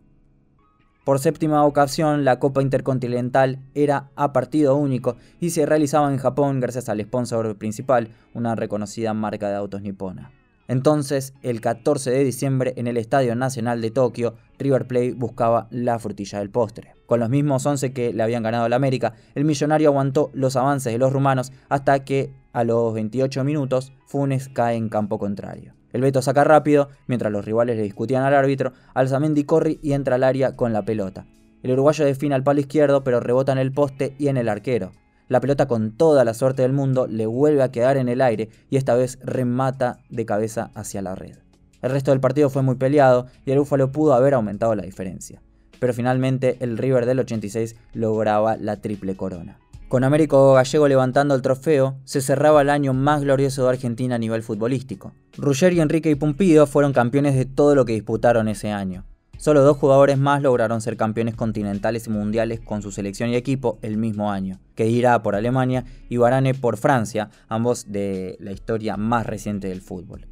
Por 1.05 1.18
séptima 1.18 1.64
ocasión, 1.64 2.24
la 2.24 2.38
Copa 2.38 2.62
Intercontinental 2.62 3.59
era 3.74 4.11
a 4.14 4.33
partido 4.33 4.76
único 4.76 5.16
y 5.40 5.50
se 5.50 5.66
realizaba 5.66 6.11
en 6.11 6.18
Japón 6.18 6.61
gracias 6.61 6.88
al 6.88 7.00
sponsor 7.02 7.59
principal, 7.59 8.09
una 8.33 8.55
reconocida 8.55 9.12
marca 9.12 9.48
de 9.48 9.57
autos 9.57 9.83
nipona. 9.83 10.31
Entonces, 10.66 11.35
el 11.42 11.61
14 11.61 12.11
de 12.11 12.24
diciembre, 12.24 12.72
en 12.77 12.87
el 12.87 12.96
Estadio 12.96 13.35
Nacional 13.37 13.81
de 13.81 13.90
Tokio, 13.90 14.35
River 14.59 14.87
Plate 14.87 15.12
buscaba 15.12 15.68
la 15.70 15.98
frutilla 15.98 16.38
del 16.38 16.50
postre. 16.50 16.94
Con 17.07 17.20
los 17.20 17.29
mismos 17.29 17.66
11 17.66 17.92
que 17.92 18.12
le 18.12 18.22
habían 18.22 18.42
ganado 18.42 18.68
la 18.68 18.77
América, 18.77 19.14
el 19.35 19.44
millonario 19.44 19.90
aguantó 19.90 20.31
los 20.33 20.57
avances 20.57 20.92
de 20.92 20.98
los 20.98 21.12
rumanos 21.12 21.53
hasta 21.68 22.05
que, 22.05 22.33
a 22.53 22.64
los 22.64 22.94
28 22.94 23.44
minutos, 23.44 23.92
Funes 24.07 24.48
cae 24.48 24.77
en 24.77 24.88
campo 24.88 25.18
contrario. 25.18 25.74
El 25.92 26.00
Beto 26.00 26.22
saca 26.22 26.44
rápido, 26.44 26.88
mientras 27.07 27.31
los 27.31 27.44
rivales 27.44 27.77
le 27.77 27.83
discutían 27.83 28.24
al 28.24 28.35
árbitro, 28.35 28.72
Alzamendi 28.94 29.44
corre 29.44 29.79
y 29.83 29.92
entra 29.92 30.16
al 30.16 30.24
área 30.24 30.57
con 30.57 30.72
la 30.72 30.85
pelota. 30.85 31.27
El 31.62 31.72
uruguayo 31.72 32.05
define 32.05 32.35
al 32.35 32.42
palo 32.42 32.61
izquierdo, 32.61 33.05
pero 33.05 33.20
rebota 33.20 33.53
en 33.53 33.59
el 33.59 33.72
poste 33.72 34.14
y 34.18 34.29
en 34.29 34.37
el 34.37 34.48
arquero. 34.48 34.92
La 35.28 35.40
pelota 35.40 35.66
con 35.66 35.92
toda 35.92 36.24
la 36.24 36.34
suerte 36.34 36.62
del 36.62 36.72
mundo 36.72 37.06
le 37.06 37.26
vuelve 37.26 37.62
a 37.62 37.70
quedar 37.72 37.96
en 37.96 38.08
el 38.08 38.20
aire 38.20 38.50
y 38.68 38.76
esta 38.76 38.94
vez 38.94 39.18
remata 39.22 40.00
de 40.10 40.26
cabeza 40.26 40.70
hacia 40.74 41.00
la 41.00 41.14
red. 41.14 41.38
El 41.80 41.90
resto 41.90 42.10
del 42.10 42.20
partido 42.20 42.50
fue 42.50 42.62
muy 42.62 42.76
peleado 42.76 43.26
y 43.44 43.50
el 43.50 43.58
Búfalo 43.58 43.90
pudo 43.92 44.14
haber 44.14 44.34
aumentado 44.34 44.74
la 44.74 44.82
diferencia. 44.82 45.42
Pero 45.80 45.92
finalmente 45.92 46.56
el 46.60 46.78
River 46.78 47.06
del 47.06 47.20
86 47.20 47.76
lograba 47.94 48.56
la 48.56 48.76
triple 48.76 49.16
corona. 49.16 49.58
Con 49.88 50.02
Américo 50.02 50.54
Gallego 50.54 50.88
levantando 50.88 51.34
el 51.34 51.42
trofeo, 51.42 51.96
se 52.04 52.20
cerraba 52.20 52.62
el 52.62 52.70
año 52.70 52.94
más 52.94 53.22
glorioso 53.22 53.64
de 53.64 53.70
Argentina 53.70 54.16
a 54.16 54.18
nivel 54.18 54.42
futbolístico. 54.42 55.12
Ruggeri, 55.37 55.80
Enrique 55.80 56.10
y 56.10 56.14
Pumpido 56.14 56.66
fueron 56.66 56.92
campeones 56.92 57.34
de 57.34 57.44
todo 57.44 57.74
lo 57.74 57.84
que 57.84 57.92
disputaron 57.92 58.48
ese 58.48 58.72
año. 58.72 59.04
Solo 59.37 59.62
dos 59.62 59.77
jugadores 59.77 60.16
más 60.16 60.42
lograron 60.42 60.81
ser 60.81 60.97
campeones 60.97 61.35
continentales 61.35 62.07
y 62.07 62.11
mundiales 62.11 62.61
con 62.61 62.83
su 62.83 62.90
selección 62.90 63.31
y 63.31 63.37
equipo 63.37 63.79
el 63.83 63.97
mismo 63.97 64.31
año, 64.31 64.61
que 64.75 64.87
irá 64.87 65.23
por 65.23 65.35
Alemania 65.35 65.85
y 66.09 66.16
Varane 66.16 66.55
por 66.55 66.77
Francia, 66.77 67.31
ambos 67.49 67.92
de 67.92 68.37
la 68.40 68.53
historia 68.53 68.97
más 68.97 69.27
reciente 69.27 69.68
del 69.68 69.83
fútbol. 69.83 70.27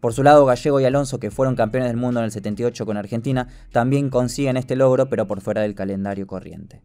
Por 0.00 0.12
su 0.12 0.22
lado, 0.22 0.44
Gallego 0.44 0.80
y 0.80 0.84
Alonso, 0.84 1.20
que 1.20 1.30
fueron 1.30 1.54
campeones 1.54 1.88
del 1.88 1.96
mundo 1.96 2.20
en 2.20 2.24
el 2.24 2.32
78 2.32 2.84
con 2.84 2.96
Argentina, 2.96 3.48
también 3.70 4.10
consiguen 4.10 4.56
este 4.56 4.76
logro, 4.76 5.08
pero 5.08 5.26
por 5.26 5.40
fuera 5.40 5.62
del 5.62 5.74
calendario 5.74 6.26
corriente. 6.26 6.82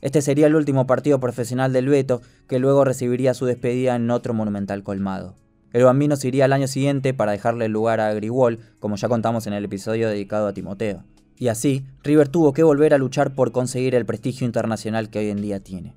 Este 0.00 0.22
sería 0.22 0.46
el 0.46 0.54
último 0.54 0.86
partido 0.86 1.20
profesional 1.20 1.72
del 1.72 1.88
Beto, 1.88 2.22
que 2.48 2.58
luego 2.58 2.84
recibiría 2.84 3.34
su 3.34 3.46
despedida 3.46 3.96
en 3.96 4.10
otro 4.10 4.32
monumental 4.32 4.82
colmado. 4.82 5.34
El 5.72 5.84
Bambino 5.84 6.16
se 6.16 6.28
iría 6.28 6.46
al 6.46 6.52
año 6.54 6.66
siguiente 6.66 7.12
para 7.12 7.32
dejarle 7.32 7.68
lugar 7.68 8.00
a 8.00 8.12
Grigol, 8.14 8.58
como 8.78 8.96
ya 8.96 9.08
contamos 9.08 9.46
en 9.46 9.52
el 9.52 9.66
episodio 9.66 10.08
dedicado 10.08 10.46
a 10.46 10.54
Timoteo. 10.54 11.04
Y 11.36 11.48
así, 11.48 11.84
River 12.02 12.28
tuvo 12.28 12.52
que 12.52 12.62
volver 12.62 12.94
a 12.94 12.98
luchar 12.98 13.34
por 13.34 13.52
conseguir 13.52 13.94
el 13.94 14.06
prestigio 14.06 14.46
internacional 14.46 15.10
que 15.10 15.18
hoy 15.18 15.28
en 15.28 15.42
día 15.42 15.60
tiene. 15.60 15.94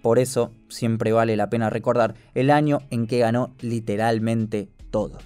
Por 0.00 0.18
eso, 0.18 0.52
siempre 0.68 1.12
vale 1.12 1.36
la 1.36 1.50
pena 1.50 1.70
recordar 1.70 2.14
el 2.34 2.50
año 2.50 2.80
en 2.90 3.06
que 3.06 3.18
ganó 3.18 3.52
literalmente 3.60 4.68
todo. 4.90 5.18